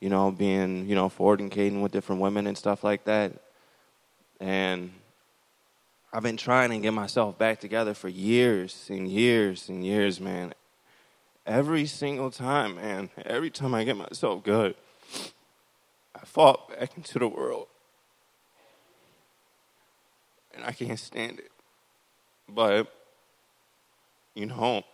you 0.00 0.08
know, 0.08 0.30
being, 0.30 0.88
you 0.88 0.94
know, 0.94 1.08
fornicating 1.08 1.82
with 1.82 1.92
different 1.92 2.20
women 2.20 2.46
and 2.46 2.56
stuff 2.56 2.84
like 2.84 3.04
that. 3.04 3.32
And 4.40 4.92
I've 6.12 6.22
been 6.22 6.36
trying 6.36 6.70
to 6.70 6.78
get 6.78 6.92
myself 6.92 7.36
back 7.36 7.60
together 7.60 7.94
for 7.94 8.08
years 8.08 8.86
and 8.88 9.08
years 9.08 9.68
and 9.68 9.84
years, 9.84 10.20
man. 10.20 10.54
Every 11.46 11.86
single 11.86 12.30
time, 12.30 12.76
man, 12.76 13.10
every 13.24 13.50
time 13.50 13.74
I 13.74 13.84
get 13.84 13.96
myself 13.96 14.44
good, 14.44 14.76
I 16.14 16.24
fought 16.24 16.68
back 16.68 16.96
into 16.96 17.18
the 17.18 17.28
world. 17.28 17.66
And 20.54 20.64
I 20.64 20.72
can't 20.72 20.98
stand 20.98 21.40
it. 21.40 21.50
But, 22.48 22.92
you 24.34 24.46
know, 24.46 24.84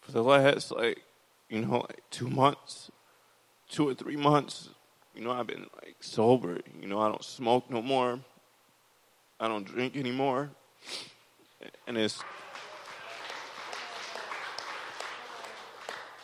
for 0.00 0.12
the 0.12 0.22
last, 0.22 0.70
like, 0.70 1.02
you 1.48 1.64
know, 1.64 1.78
like 1.78 2.02
two 2.10 2.28
months, 2.28 2.90
two 3.68 3.88
or 3.88 3.94
three 3.94 4.16
months, 4.16 4.70
you 5.14 5.22
know, 5.22 5.32
I've 5.32 5.46
been 5.46 5.66
like 5.82 5.96
sober. 6.00 6.60
You 6.80 6.88
know, 6.88 7.00
I 7.00 7.08
don't 7.08 7.24
smoke 7.24 7.68
no 7.70 7.82
more. 7.82 8.20
I 9.40 9.48
don't 9.48 9.64
drink 9.64 9.96
anymore. 9.96 10.50
And 11.86 11.96
it's 11.98 12.22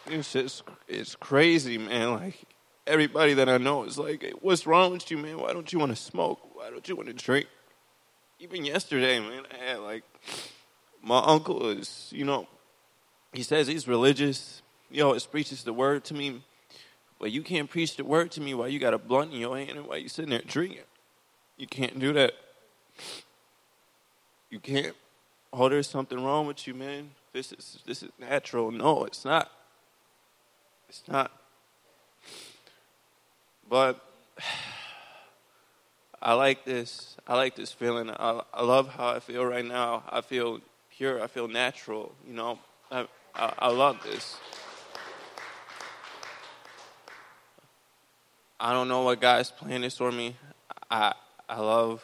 it's 0.07 0.33
just 0.33 0.63
it's 0.87 1.17
crazy, 1.17 1.79
man. 1.79 2.13
Like 2.13 2.45
everybody 2.87 3.35
that 3.35 3.49
I 3.49 3.59
know 3.59 3.85
is 3.85 3.99
like, 3.99 4.23
hey, 4.23 4.33
"What's 4.41 4.67
wrong 4.67 4.93
with 4.93 5.11
you, 5.11 5.19
man? 5.19 5.39
Why 5.39 5.53
don't 5.53 5.73
you 5.73 5.79
want 5.79 5.91
to 5.91 5.97
smoke? 5.97 6.41
Why 6.55 6.71
don't 6.71 6.89
you 6.89 6.97
want 6.97 7.09
to 7.09 7.15
drink?" 7.15 7.47
Even 8.39 8.65
yesterday, 8.65 9.19
man, 9.21 9.45
I 9.53 9.65
had 9.65 9.79
like 9.81 10.05
my 11.03 11.23
uncle 11.25 11.71
is, 11.71 12.09
you 12.13 12.25
know, 12.25 12.49
he 13.33 13.43
says 13.43 13.67
he's 13.67 13.87
religious. 13.87 14.63
He 14.91 15.01
always 15.01 15.25
preaches 15.27 15.63
the 15.63 15.73
word 15.73 16.05
to 16.07 16.15
me. 16.15 16.43
But 17.19 17.33
you 17.33 17.43
can't 17.43 17.71
preach 17.71 17.97
the 17.97 18.05
word 18.05 18.31
to 18.33 18.41
me 18.41 18.55
while 18.55 18.69
you 18.69 18.79
got 18.79 18.93
a 18.93 18.99
blunt 18.99 19.33
in 19.33 19.41
your 19.41 19.57
hand 19.57 19.71
and 19.71 19.87
while 19.87 19.99
you 19.99 20.09
sitting 20.09 20.31
there 20.31 20.43
drinking. 20.47 20.81
You 21.57 21.67
can't 21.67 21.99
do 21.99 22.13
that. 22.13 22.33
You 24.51 24.61
can't. 24.61 24.95
Oh, 25.53 25.69
there's 25.69 25.89
something 25.89 26.23
wrong 26.23 26.47
with 26.47 26.67
you, 26.67 26.75
man. 26.75 27.11
This 27.33 27.53
is 27.53 27.79
this 27.87 28.03
is 28.03 28.11
natural. 28.19 28.71
No, 28.71 29.05
it's 29.05 29.25
not. 29.25 29.51
It's 30.89 31.03
not. 31.09 31.33
But 33.69 34.01
I 36.23 36.33
like 36.35 36.65
this. 36.65 37.17
I 37.27 37.37
like 37.37 37.57
this 37.57 37.73
feeling. 37.73 38.11
I, 38.11 38.43
I 38.53 38.63
love 38.63 38.89
how 38.89 39.09
I 39.09 39.21
feel 39.21 39.45
right 39.45 39.65
now. 39.65 40.05
I 40.09 40.21
feel 40.21 40.61
pure. 40.91 41.23
I 41.23 41.27
feel 41.27 41.49
natural. 41.49 42.15
You 42.27 42.35
know, 42.35 42.59
I, 42.91 43.07
I, 43.35 43.53
I 43.59 43.69
love 43.69 44.03
this. 44.03 44.37
I 48.59 48.73
don't 48.73 48.89
know 48.89 49.03
what 49.03 49.21
God's 49.21 49.51
plan 49.51 49.85
is 49.85 49.97
for 49.97 50.11
me. 50.11 50.37
I 50.91 51.13
I 51.49 51.61
love, 51.61 52.03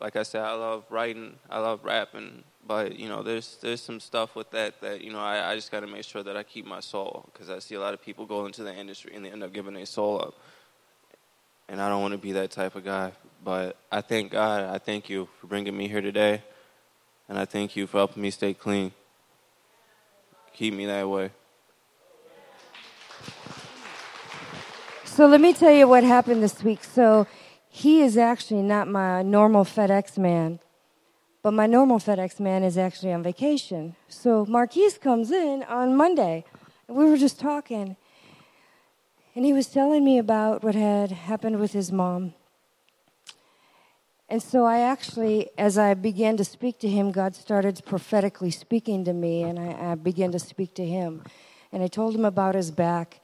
like 0.00 0.16
I 0.16 0.22
said, 0.22 0.42
I 0.42 0.54
love 0.54 0.84
writing. 0.88 1.36
I 1.48 1.58
love 1.58 1.84
rapping. 1.84 2.44
But 2.66 2.96
you 2.96 3.08
know, 3.08 3.22
there's 3.22 3.58
there's 3.60 3.80
some 3.80 3.98
stuff 3.98 4.36
with 4.36 4.50
that 4.52 4.80
that 4.80 5.00
you 5.00 5.12
know 5.12 5.18
I, 5.18 5.50
I 5.50 5.54
just 5.56 5.72
got 5.72 5.80
to 5.80 5.86
make 5.86 6.04
sure 6.04 6.22
that 6.22 6.36
I 6.36 6.42
keep 6.42 6.66
my 6.66 6.80
soul 6.80 7.28
because 7.32 7.50
I 7.50 7.58
see 7.58 7.74
a 7.74 7.80
lot 7.80 7.94
of 7.94 8.02
people 8.02 8.26
go 8.26 8.46
into 8.46 8.62
the 8.62 8.74
industry 8.74 9.12
and 9.14 9.24
they 9.24 9.30
end 9.30 9.42
up 9.42 9.52
giving 9.52 9.74
their 9.74 9.86
soul 9.86 10.20
up, 10.20 10.34
and 11.70 11.80
I 11.80 11.88
don't 11.88 12.02
want 12.02 12.12
to 12.12 12.18
be 12.18 12.32
that 12.32 12.50
type 12.50 12.74
of 12.74 12.84
guy. 12.84 13.12
But 13.42 13.76
I 13.90 14.00
thank 14.02 14.32
God. 14.32 14.64
I 14.64 14.78
thank 14.78 15.08
you 15.08 15.28
for 15.40 15.46
bringing 15.46 15.74
me 15.74 15.88
here 15.88 16.02
today, 16.02 16.42
and 17.28 17.38
I 17.38 17.46
thank 17.46 17.76
you 17.76 17.86
for 17.86 17.98
helping 17.98 18.22
me 18.22 18.30
stay 18.30 18.52
clean. 18.52 18.92
Keep 20.52 20.74
me 20.74 20.84
that 20.86 21.08
way. 21.08 21.30
So 25.04 25.26
let 25.26 25.40
me 25.40 25.52
tell 25.52 25.72
you 25.72 25.86
what 25.86 26.02
happened 26.02 26.42
this 26.42 26.62
week. 26.62 26.82
So 26.82 27.26
he 27.68 28.02
is 28.02 28.16
actually 28.16 28.62
not 28.62 28.88
my 28.88 29.22
normal 29.22 29.64
FedEx 29.64 30.18
man, 30.18 30.58
but 31.42 31.52
my 31.52 31.66
normal 31.66 31.98
FedEx 31.98 32.40
man 32.40 32.64
is 32.64 32.76
actually 32.76 33.12
on 33.12 33.22
vacation. 33.22 33.94
So 34.08 34.44
Marquise 34.44 34.98
comes 34.98 35.30
in 35.30 35.62
on 35.62 35.96
Monday, 35.96 36.44
and 36.88 36.96
we 36.96 37.04
were 37.06 37.16
just 37.16 37.38
talking, 37.38 37.96
and 39.34 39.44
he 39.44 39.52
was 39.52 39.68
telling 39.68 40.04
me 40.04 40.18
about 40.18 40.64
what 40.64 40.74
had 40.74 41.12
happened 41.12 41.60
with 41.60 41.72
his 41.72 41.92
mom. 41.92 42.34
And 44.28 44.42
so 44.42 44.64
I 44.64 44.80
actually, 44.80 45.50
as 45.58 45.76
I 45.76 45.94
began 45.94 46.36
to 46.36 46.44
speak 46.44 46.78
to 46.80 46.88
him, 46.88 47.10
God 47.10 47.34
started 47.34 47.80
prophetically 47.84 48.50
speaking 48.50 49.04
to 49.04 49.12
me, 49.12 49.42
and 49.42 49.58
I, 49.58 49.92
I 49.92 49.94
began 49.96 50.30
to 50.32 50.38
speak 50.38 50.74
to 50.74 50.84
him. 50.84 51.24
And 51.72 51.82
I 51.82 51.88
told 51.88 52.14
him 52.14 52.24
about 52.24 52.54
his 52.54 52.70
back. 52.70 53.20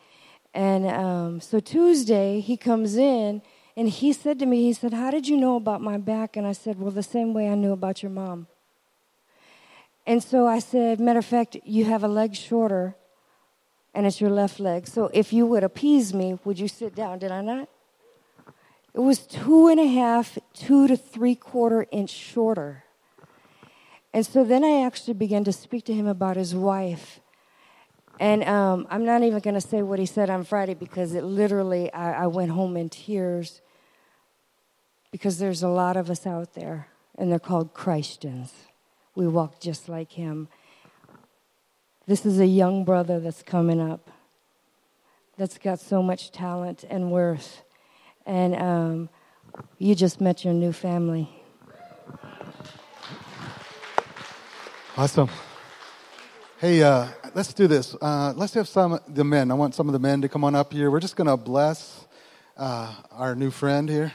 And 0.52 0.86
um, 0.86 1.40
so 1.40 1.60
Tuesday, 1.60 2.40
he 2.40 2.56
comes 2.56 2.96
in 2.96 3.42
and 3.76 3.88
he 3.88 4.12
said 4.12 4.38
to 4.38 4.46
me, 4.46 4.62
he 4.62 4.72
said, 4.72 4.94
How 4.94 5.10
did 5.10 5.28
you 5.28 5.36
know 5.36 5.56
about 5.56 5.80
my 5.80 5.98
back? 5.98 6.36
And 6.36 6.46
I 6.46 6.52
said, 6.52 6.78
Well, 6.78 6.90
the 6.90 7.02
same 7.02 7.34
way 7.34 7.48
I 7.48 7.54
knew 7.54 7.72
about 7.72 8.02
your 8.02 8.10
mom. 8.10 8.46
And 10.06 10.22
so 10.22 10.46
I 10.46 10.60
said, 10.60 10.98
Matter 10.98 11.18
of 11.18 11.26
fact, 11.26 11.56
you 11.64 11.84
have 11.84 12.02
a 12.02 12.08
leg 12.08 12.34
shorter 12.34 12.96
and 13.96 14.06
it's 14.06 14.20
your 14.20 14.30
left 14.30 14.60
leg. 14.60 14.86
So 14.86 15.10
if 15.12 15.32
you 15.32 15.44
would 15.46 15.64
appease 15.64 16.14
me, 16.14 16.38
would 16.44 16.60
you 16.60 16.68
sit 16.68 16.94
down? 16.94 17.18
Did 17.18 17.32
I 17.32 17.40
not? 17.40 17.68
It 18.94 19.00
was 19.00 19.26
two 19.26 19.66
and 19.66 19.80
a 19.80 19.86
half, 19.86 20.38
two 20.54 20.86
to 20.86 20.96
three 20.96 21.34
quarter 21.34 21.86
inch 21.90 22.10
shorter. 22.10 22.84
And 24.14 24.24
so 24.24 24.44
then 24.44 24.62
I 24.62 24.84
actually 24.86 25.14
began 25.14 25.42
to 25.44 25.52
speak 25.52 25.84
to 25.86 25.92
him 25.92 26.06
about 26.06 26.36
his 26.36 26.54
wife 26.54 27.20
and 28.18 28.44
um, 28.44 28.86
I'm 28.90 29.04
not 29.04 29.22
even 29.22 29.40
going 29.40 29.54
to 29.54 29.60
say 29.60 29.82
what 29.82 29.98
he 29.98 30.06
said 30.06 30.30
on 30.30 30.44
Friday 30.44 30.74
because 30.74 31.14
it 31.14 31.22
literally, 31.22 31.92
I, 31.92 32.24
I 32.24 32.26
went 32.26 32.50
home 32.50 32.76
in 32.76 32.88
tears 32.88 33.60
because 35.12 35.38
there's 35.38 35.62
a 35.62 35.68
lot 35.68 35.96
of 35.96 36.10
us 36.10 36.26
out 36.26 36.54
there, 36.54 36.88
and 37.16 37.30
they're 37.30 37.38
called 37.38 37.74
Christians. 37.74 38.52
We 39.14 39.26
walk 39.26 39.60
just 39.60 39.88
like 39.88 40.12
him. 40.12 40.48
This 42.06 42.24
is 42.24 42.38
a 42.38 42.46
young 42.46 42.84
brother 42.84 43.18
that's 43.18 43.42
coming 43.42 43.80
up 43.80 44.10
that's 45.36 45.58
got 45.58 45.80
so 45.80 46.02
much 46.02 46.30
talent 46.30 46.84
and 46.88 47.10
worth. 47.10 47.62
And 48.24 48.54
um, 48.54 49.08
you 49.78 49.94
just 49.96 50.20
met 50.20 50.44
your 50.44 50.54
new 50.54 50.72
family. 50.72 51.28
Awesome. 54.96 55.28
Hey, 56.58 56.82
uh, 56.82 57.08
let's 57.34 57.52
do 57.52 57.66
this. 57.66 57.96
Uh, 58.00 58.32
let's 58.36 58.54
have 58.54 58.68
some 58.68 59.00
the 59.08 59.24
men. 59.24 59.50
I 59.50 59.54
want 59.54 59.74
some 59.74 59.88
of 59.88 59.92
the 59.92 59.98
men 59.98 60.22
to 60.22 60.28
come 60.28 60.44
on 60.44 60.54
up 60.54 60.72
here. 60.72 60.92
We're 60.92 61.00
just 61.00 61.16
going 61.16 61.26
to 61.26 61.36
bless 61.36 62.06
uh, 62.56 62.94
our 63.10 63.34
new 63.34 63.50
friend 63.50 63.88
here. 63.88 64.12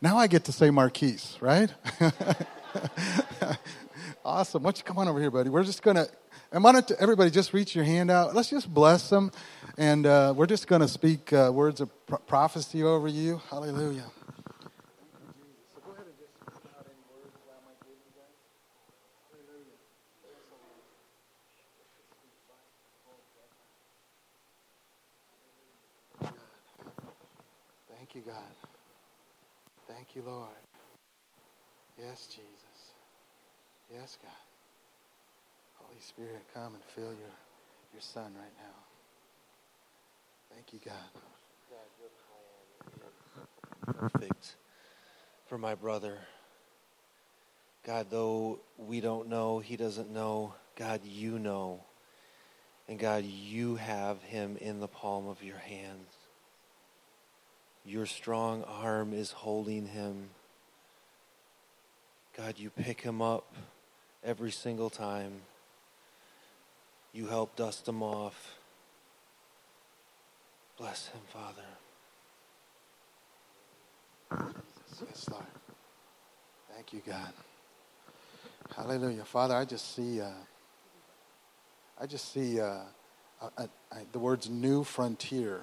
Now 0.00 0.16
I 0.16 0.26
get 0.26 0.44
to 0.44 0.52
say 0.52 0.70
Marquise, 0.70 1.36
right? 1.40 1.72
awesome. 4.28 4.62
Why 4.62 4.68
don't 4.68 4.78
you 4.78 4.84
come 4.84 4.98
on 4.98 5.08
over 5.08 5.18
here, 5.18 5.30
buddy? 5.30 5.48
We're 5.48 5.64
just 5.64 5.82
going 5.82 5.96
to. 5.96 6.08
And 6.52 6.62
why 6.62 6.72
don't 6.72 6.90
everybody 6.92 7.30
just 7.30 7.52
reach 7.52 7.74
your 7.74 7.84
hand 7.84 8.10
out? 8.10 8.34
Let's 8.34 8.50
just 8.50 8.72
bless 8.72 9.08
them. 9.08 9.32
And 9.76 10.06
uh, 10.06 10.34
we're 10.36 10.46
just 10.46 10.66
going 10.66 10.82
to 10.82 10.88
speak 10.88 11.32
uh, 11.32 11.50
words 11.52 11.80
of 11.80 11.90
pro- 12.06 12.18
prophecy 12.18 12.82
over 12.82 13.08
you. 13.08 13.40
Hallelujah. 13.50 14.04
Thank 27.96 28.14
you, 28.14 28.22
God. 28.22 28.54
Thank 29.86 30.14
you, 30.14 30.22
Lord. 30.22 30.48
Yes, 31.98 32.26
Jesus. 32.26 32.57
Yes, 33.92 34.18
God. 34.22 34.30
Holy 35.76 36.00
Spirit, 36.00 36.42
come 36.52 36.74
and 36.74 36.84
fill 36.94 37.04
your, 37.04 37.34
your 37.92 38.00
son 38.00 38.32
right 38.34 38.52
now. 38.58 38.74
Thank 40.52 40.72
you, 40.72 40.80
God. 40.84 40.94
God, 41.70 41.78
your 41.98 42.10
plan 43.36 43.46
is 43.86 44.10
perfect 44.10 44.56
for 45.46 45.56
my 45.56 45.74
brother. 45.74 46.18
God, 47.86 48.08
though 48.10 48.60
we 48.76 49.00
don't 49.00 49.28
know, 49.28 49.60
he 49.60 49.76
doesn't 49.76 50.10
know, 50.10 50.54
God, 50.76 51.00
you 51.04 51.38
know. 51.38 51.80
And 52.88 52.98
God, 52.98 53.24
you 53.24 53.76
have 53.76 54.22
him 54.22 54.58
in 54.60 54.80
the 54.80 54.88
palm 54.88 55.26
of 55.26 55.42
your 55.42 55.58
hands. 55.58 56.12
Your 57.86 58.04
strong 58.04 58.64
arm 58.64 59.14
is 59.14 59.30
holding 59.30 59.86
him. 59.86 60.28
God, 62.36 62.58
you 62.58 62.68
pick 62.68 63.00
him 63.00 63.22
up 63.22 63.54
every 64.24 64.50
single 64.50 64.90
time. 64.90 65.32
You 67.12 67.26
help 67.26 67.56
dust 67.56 67.86
them 67.86 68.02
off. 68.02 68.58
Bless 70.76 71.08
him, 71.08 71.20
Father. 71.32 71.62
Yes, 75.08 75.28
Lord. 75.30 75.44
Thank 76.74 76.92
you, 76.92 77.02
God. 77.06 77.32
Hallelujah. 78.76 79.24
Father, 79.24 79.54
I 79.54 79.64
just 79.64 79.96
see, 79.96 80.20
uh, 80.20 80.30
I 82.00 82.06
just 82.06 82.32
see 82.32 82.60
uh, 82.60 82.80
the 84.12 84.18
words 84.18 84.48
new 84.48 84.84
frontier 84.84 85.60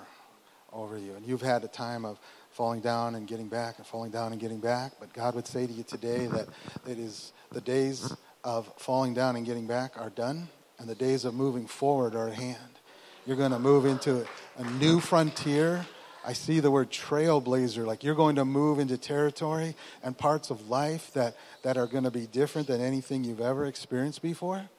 over 0.74 0.98
you. 0.98 1.14
And 1.14 1.26
you've 1.26 1.42
had 1.42 1.64
a 1.64 1.68
time 1.68 2.04
of 2.04 2.20
falling 2.52 2.82
down 2.82 3.16
and 3.16 3.28
getting 3.28 3.48
back 3.48 3.78
and 3.78 3.88
falling 3.88 4.12
down 4.12 4.32
and 4.32 4.42
getting 4.42 4.60
back. 4.60 4.94
But 5.00 5.14
God 5.14 5.36
would 5.36 5.48
say 5.48 5.66
to 5.66 5.72
you 5.72 5.84
today 5.84 6.28
that 6.28 6.48
it 6.88 7.00
is 7.00 7.32
the 7.52 7.62
days 7.62 8.16
of 8.46 8.72
falling 8.78 9.14
down 9.14 9.36
and 9.36 9.46
getting 9.46 9.68
back 9.68 10.00
are 10.00 10.12
done, 10.12 10.48
and 10.80 10.88
the 10.88 10.96
days 10.96 11.26
of 11.26 11.34
moving 11.34 11.68
forward 11.68 12.16
are 12.16 12.30
at 12.30 12.36
hand. 12.36 12.80
You're 13.26 13.36
going 13.36 13.52
to 13.52 13.60
move 13.60 13.86
into 13.86 14.26
a 14.58 14.64
new 14.64 15.00
frontier. 15.00 15.86
I 16.24 16.34
see 16.34 16.60
the 16.60 16.72
word 16.72 16.92
trailblazer, 16.92 17.86
like 17.86 18.04
you're 18.04 18.16
going 18.16 18.36
to 18.36 18.46
move 18.46 18.80
into 18.80 18.98
territory 18.98 19.76
and 20.04 20.18
parts 20.18 20.52
of 20.52 20.70
life 20.70 21.12
that, 21.14 21.36
that 21.64 21.76
are 21.76 21.88
going 21.88 22.04
to 22.04 22.12
be 22.12 22.28
different 22.28 22.68
than 22.68 22.82
anything 22.82 23.24
you've 23.24 23.42
ever 23.42 23.66
experienced 23.66 24.22
before 24.22 24.70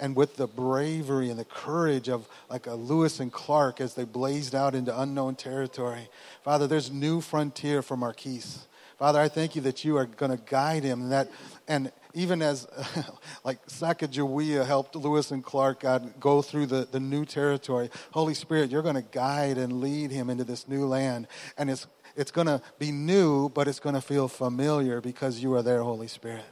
and 0.00 0.16
with 0.16 0.36
the 0.36 0.46
bravery 0.46 1.30
and 1.30 1.38
the 1.38 1.44
courage 1.44 2.08
of 2.08 2.26
like 2.50 2.66
a 2.66 2.74
Lewis 2.74 3.20
and 3.20 3.32
Clark 3.32 3.80
as 3.80 3.94
they 3.94 4.04
blazed 4.04 4.54
out 4.54 4.74
into 4.74 4.98
unknown 5.00 5.36
territory. 5.36 6.08
Father, 6.42 6.66
there's 6.66 6.90
new 6.90 7.20
frontier 7.20 7.82
for 7.82 7.96
Marquise. 7.96 8.66
Father, 8.98 9.20
I 9.20 9.28
thank 9.28 9.54
you 9.54 9.62
that 9.62 9.84
you 9.84 9.96
are 9.96 10.06
going 10.06 10.36
to 10.36 10.42
guide 10.44 10.82
him 10.82 11.02
and 11.02 11.12
that 11.12 11.30
and 11.68 11.92
even 12.14 12.42
as 12.42 12.66
like 13.44 13.66
Sacagawea 13.66 14.66
helped 14.66 14.94
Lewis 14.94 15.30
and 15.30 15.44
Clark 15.44 15.80
God 15.80 16.20
go 16.20 16.42
through 16.42 16.66
the, 16.66 16.88
the 16.90 17.00
new 17.00 17.24
territory, 17.24 17.90
Holy 18.12 18.34
Spirit, 18.34 18.70
you're 18.70 18.82
going 18.82 18.94
to 18.94 19.02
guide 19.02 19.58
and 19.58 19.80
lead 19.80 20.10
him 20.10 20.30
into 20.30 20.44
this 20.44 20.68
new 20.68 20.86
land. 20.86 21.26
And 21.56 21.70
it's 21.70 21.86
it's 22.14 22.30
going 22.30 22.46
to 22.46 22.60
be 22.78 22.92
new, 22.92 23.48
but 23.48 23.68
it's 23.68 23.80
going 23.80 23.94
to 23.94 24.00
feel 24.00 24.28
familiar 24.28 25.00
because 25.00 25.42
you 25.42 25.54
are 25.54 25.62
there, 25.62 25.82
Holy 25.82 26.08
Spirit. 26.08 26.44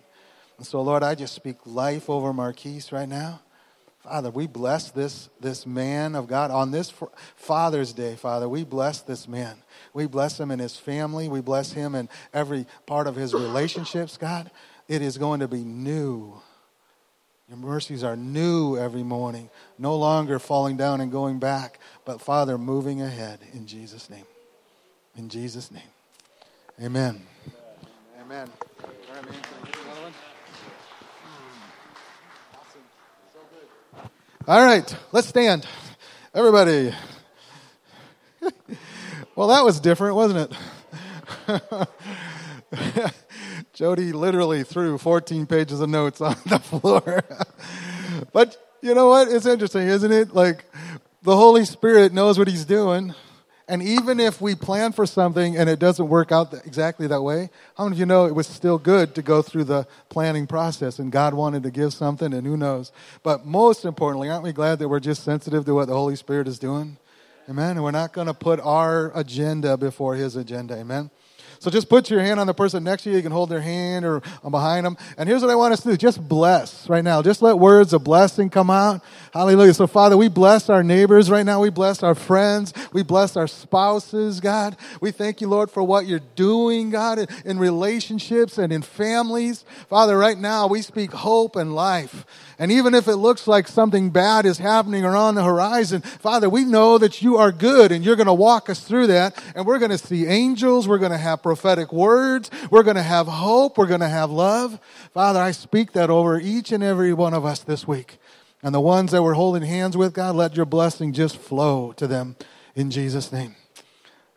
And 0.57 0.67
so, 0.67 0.81
Lord, 0.83 1.03
I 1.03 1.15
just 1.15 1.35
speak 1.35 1.57
life 1.67 2.09
over 2.09 2.33
Marquise 2.33 2.93
right 2.93 3.09
now. 3.09 3.41
Father, 4.03 4.31
we 4.31 4.47
bless 4.47 4.91
this, 4.91 5.29
this 5.41 5.67
man 5.67 6.15
of 6.15 6.27
God 6.27 6.51
on 6.51 6.71
this 6.71 6.93
Father's 7.37 7.93
Day, 7.93 8.17
Father. 8.17 8.49
We 8.49 8.65
bless 8.65 9.03
this 9.03 9.29
man. 9.29 9.59
We 9.93 10.07
bless 10.07 10.41
him 10.41 10.51
and 10.51 10.61
his 10.61 10.79
family. 10.79 11.29
We 11.29 11.43
bless 11.43 11.73
him 11.73 11.95
and 11.95 12.09
every 12.33 12.67
part 12.87 13.07
of 13.07 13.17
his 13.17 13.35
relationships, 13.35 14.17
God. 14.17 14.51
It 14.91 15.03
is 15.03 15.19
going 15.19 15.39
to 15.39 15.47
be 15.47 15.63
new. 15.63 16.35
Your 17.49 17.59
mercies 17.59 18.03
are 18.03 18.17
new 18.17 18.77
every 18.77 19.05
morning, 19.05 19.49
no 19.79 19.95
longer 19.95 20.41
falling 20.41 20.77
down 20.77 21.01
and 21.01 21.13
going 21.13 21.39
back, 21.39 21.79
but 22.05 22.21
Father, 22.21 22.59
moving 22.59 23.01
ahead 23.01 23.39
in 23.53 23.69
Jesus' 23.69 24.11
name. 24.11 24.25
In 25.17 25.29
Jesus' 25.29 25.71
name. 25.71 25.85
Amen. 26.83 27.23
Amen. 28.21 28.49
All 34.49 34.65
right, 34.65 34.97
let's 35.13 35.29
stand. 35.29 35.69
Everybody. 36.35 36.93
well, 39.37 39.47
that 39.47 39.65
was 39.65 39.79
different, 39.79 40.17
wasn't 40.17 40.53
it? 41.49 43.13
Jody 43.81 44.13
literally 44.13 44.63
threw 44.63 44.99
14 44.99 45.47
pages 45.47 45.81
of 45.81 45.89
notes 45.89 46.21
on 46.21 46.37
the 46.45 46.59
floor. 46.59 47.25
but 48.31 48.55
you 48.83 48.95
know 48.95 49.09
what? 49.09 49.29
It's 49.29 49.47
interesting, 49.47 49.89
isn't 49.89 50.13
it? 50.13 50.35
Like, 50.35 50.67
the 51.23 51.35
Holy 51.35 51.65
Spirit 51.65 52.13
knows 52.13 52.39
what 52.39 52.47
He's 52.47 52.67
doing. 52.67 53.15
And 53.69 53.83
even 53.83 54.21
if 54.21 54.39
we 54.39 54.55
plan 54.55 54.93
for 54.93 55.07
something 55.07 55.57
and 55.57 55.71
it 55.71 55.79
doesn't 55.79 56.11
work 56.11 56.31
out 56.31 56.53
exactly 56.67 57.07
that 57.07 57.23
way, 57.23 57.49
how 57.75 57.85
many 57.85 57.95
of 57.95 58.01
you 58.01 58.05
know 58.05 58.27
it 58.27 58.35
was 58.35 58.47
still 58.47 58.77
good 58.77 59.15
to 59.15 59.23
go 59.23 59.41
through 59.41 59.65
the 59.65 59.87
planning 60.11 60.47
process 60.47 60.99
and 60.99 61.11
God 61.11 61.33
wanted 61.33 61.63
to 61.63 61.71
give 61.71 61.95
something 61.95 62.35
and 62.35 62.47
who 62.47 62.59
knows? 62.59 62.93
But 63.23 63.47
most 63.47 63.87
importantly, 63.87 64.29
aren't 64.29 64.45
we 64.45 64.53
glad 64.53 64.79
that 64.81 64.91
we're 64.91 65.01
just 65.01 65.25
sensitive 65.25 65.65
to 65.65 65.75
what 65.75 65.89
the 65.89 65.95
Holy 65.95 66.17
Spirit 66.17 66.49
is 66.49 66.59
doing? 66.59 66.99
Amen. 67.49 67.77
And 67.79 67.83
we're 67.83 67.93
not 67.93 68.13
going 68.13 68.27
to 68.27 68.35
put 68.35 68.61
our 68.61 69.11
agenda 69.15 69.79
before 69.79 70.17
His 70.17 70.37
agenda. 70.37 70.75
Amen. 70.75 71.11
So 71.61 71.71
just 71.71 71.91
put 71.91 72.11
your 72.11 72.21
hand 72.21 72.41
on 72.41 72.47
the 72.47 72.55
person 72.55 72.83
next 72.85 73.03
to 73.03 73.11
you. 73.11 73.17
You 73.17 73.23
can 73.23 73.33
hold 73.33 73.51
their 73.51 73.61
hand 73.61 74.07
or 74.07 74.23
behind 74.51 74.87
them. 74.87 74.97
And 75.19 75.29
here's 75.29 75.43
what 75.43 75.51
I 75.51 75.55
want 75.57 75.75
us 75.75 75.83
to 75.83 75.91
do. 75.91 75.97
Just 75.99 76.27
bless 76.27 76.89
right 76.89 77.05
now. 77.05 77.21
Just 77.21 77.43
let 77.43 77.59
words 77.59 77.93
of 77.93 78.03
blessing 78.03 78.49
come 78.49 78.71
out. 78.71 79.03
Hallelujah. 79.35 79.75
So 79.75 79.87
Father, 79.87 80.17
we 80.17 80.29
bless 80.29 80.71
our 80.71 80.83
neighbors 80.83 81.31
right 81.31 81.45
now. 81.45 81.61
We 81.61 81.69
bless 81.69 82.03
our 82.03 82.15
friends. 82.15 82.73
We 82.95 83.03
bless 83.03 83.37
our 83.37 83.47
spouses, 83.47 84.41
God. 84.41 84.75
We 85.03 85.11
thank 85.11 85.43
you, 85.43 85.49
Lord, 85.49 85.71
for 85.71 85.83
what 85.83 86.07
you're 86.07 86.23
doing, 86.35 86.89
God, 86.89 87.29
in 87.45 87.59
relationships 87.59 88.57
and 88.57 88.73
in 88.73 88.81
families. 88.81 89.67
Father, 89.91 90.17
right 90.17 90.39
now 90.39 90.67
we 90.67 90.81
speak 90.81 91.13
hope 91.13 91.57
and 91.57 91.75
life. 91.75 92.25
And 92.59 92.71
even 92.73 92.95
if 92.95 93.09
it 93.09 93.17
looks 93.17 93.47
like 93.47 93.69
something 93.69 94.11
bad 94.11 94.45
is 94.45 94.59
happening 94.59 95.05
or 95.05 95.17
on 95.17 95.35
the 95.35 95.43
horizon, 95.43 96.03
Father, 96.03 96.49
we 96.49 96.65
know 96.65 96.99
that 96.99 97.23
you 97.23 97.39
are 97.39 97.53
good 97.53 97.91
and 97.91 98.05
you're 98.05 98.17
going 98.17 98.27
to 98.27 98.35
walk 98.35 98.69
us 98.69 98.81
through 98.81 99.07
that. 99.09 99.43
And 99.55 99.67
we're 99.67 99.79
going 99.79 99.91
to 99.91 99.99
see 99.99 100.27
angels. 100.27 100.87
We're 100.87 100.99
going 100.99 101.13
to 101.13 101.19
have 101.19 101.43
prophetic 101.51 101.93
words. 101.93 102.49
We're 102.71 102.85
going 102.85 102.95
to 102.95 103.03
have 103.03 103.27
hope. 103.27 103.77
We're 103.77 103.89
going 103.89 104.03
to 104.03 104.09
have 104.09 104.31
love. 104.31 104.79
Father, 105.13 105.41
I 105.41 105.51
speak 105.51 105.91
that 105.95 106.09
over 106.09 106.39
each 106.39 106.71
and 106.71 106.81
every 106.81 107.13
one 107.13 107.35
of 107.35 107.45
us 107.45 107.59
this 107.59 107.89
week. 107.89 108.19
And 108.63 108.73
the 108.73 108.81
ones 108.81 109.11
that 109.11 109.25
we're 109.25 109.35
holding 109.35 109.65
hands 109.65 109.97
with, 109.97 110.15
God, 110.15 110.37
let 110.37 110.55
your 110.55 110.65
blessing 110.65 111.13
just 111.13 111.37
flow 111.37 111.91
to 111.95 112.07
them 112.07 112.37
in 112.77 112.93
Jesus' 112.93 113.33
name. 113.33 113.57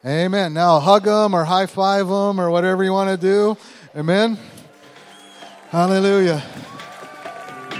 Amen. 0.04 0.56
Now 0.56 0.80
hug 0.80 1.04
them 1.04 1.36
or 1.36 1.46
high 1.46 1.68
five 1.68 2.08
them 2.08 2.42
or 2.42 2.50
whatever 2.50 2.84
you 2.84 2.92
want 2.92 3.12
to 3.12 3.28
do. 3.28 3.56
Amen. 3.96 4.36
Hallelujah. 5.70 6.42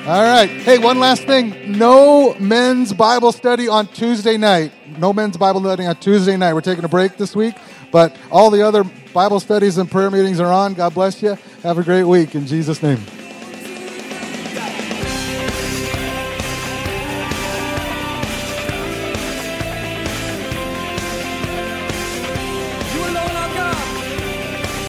All 0.06 0.22
right. 0.22 0.50
Hey, 0.50 0.78
one 0.78 1.00
last 1.00 1.24
thing. 1.24 1.78
No 1.78 2.36
men's 2.36 2.94
Bible 2.94 3.32
study 3.32 3.68
on 3.68 3.88
Tuesday 3.88 4.38
night. 4.38 4.74
No 5.00 5.14
men's 5.14 5.38
Bible 5.38 5.62
study 5.62 5.86
on 5.86 5.96
Tuesday 5.96 6.36
night. 6.36 6.54
We're 6.54 6.62
taking 6.62 6.84
a 6.84 6.90
break 6.90 7.16
this 7.16 7.36
week, 7.36 7.56
but 7.94 8.18
all 8.32 8.50
the 8.50 8.64
other 8.64 8.84
Bible 9.14 9.40
studies 9.40 9.78
and 9.78 9.90
prayer 9.90 10.12
meetings 10.12 10.42
are 10.42 10.52
on. 10.52 10.74
God 10.74 10.94
bless 10.96 11.22
you. 11.22 11.38
Have 11.62 11.78
a 11.78 11.84
great 11.84 12.04
week 12.04 12.36
in 12.36 12.46
Jesus' 12.48 12.84
name. 12.84 13.00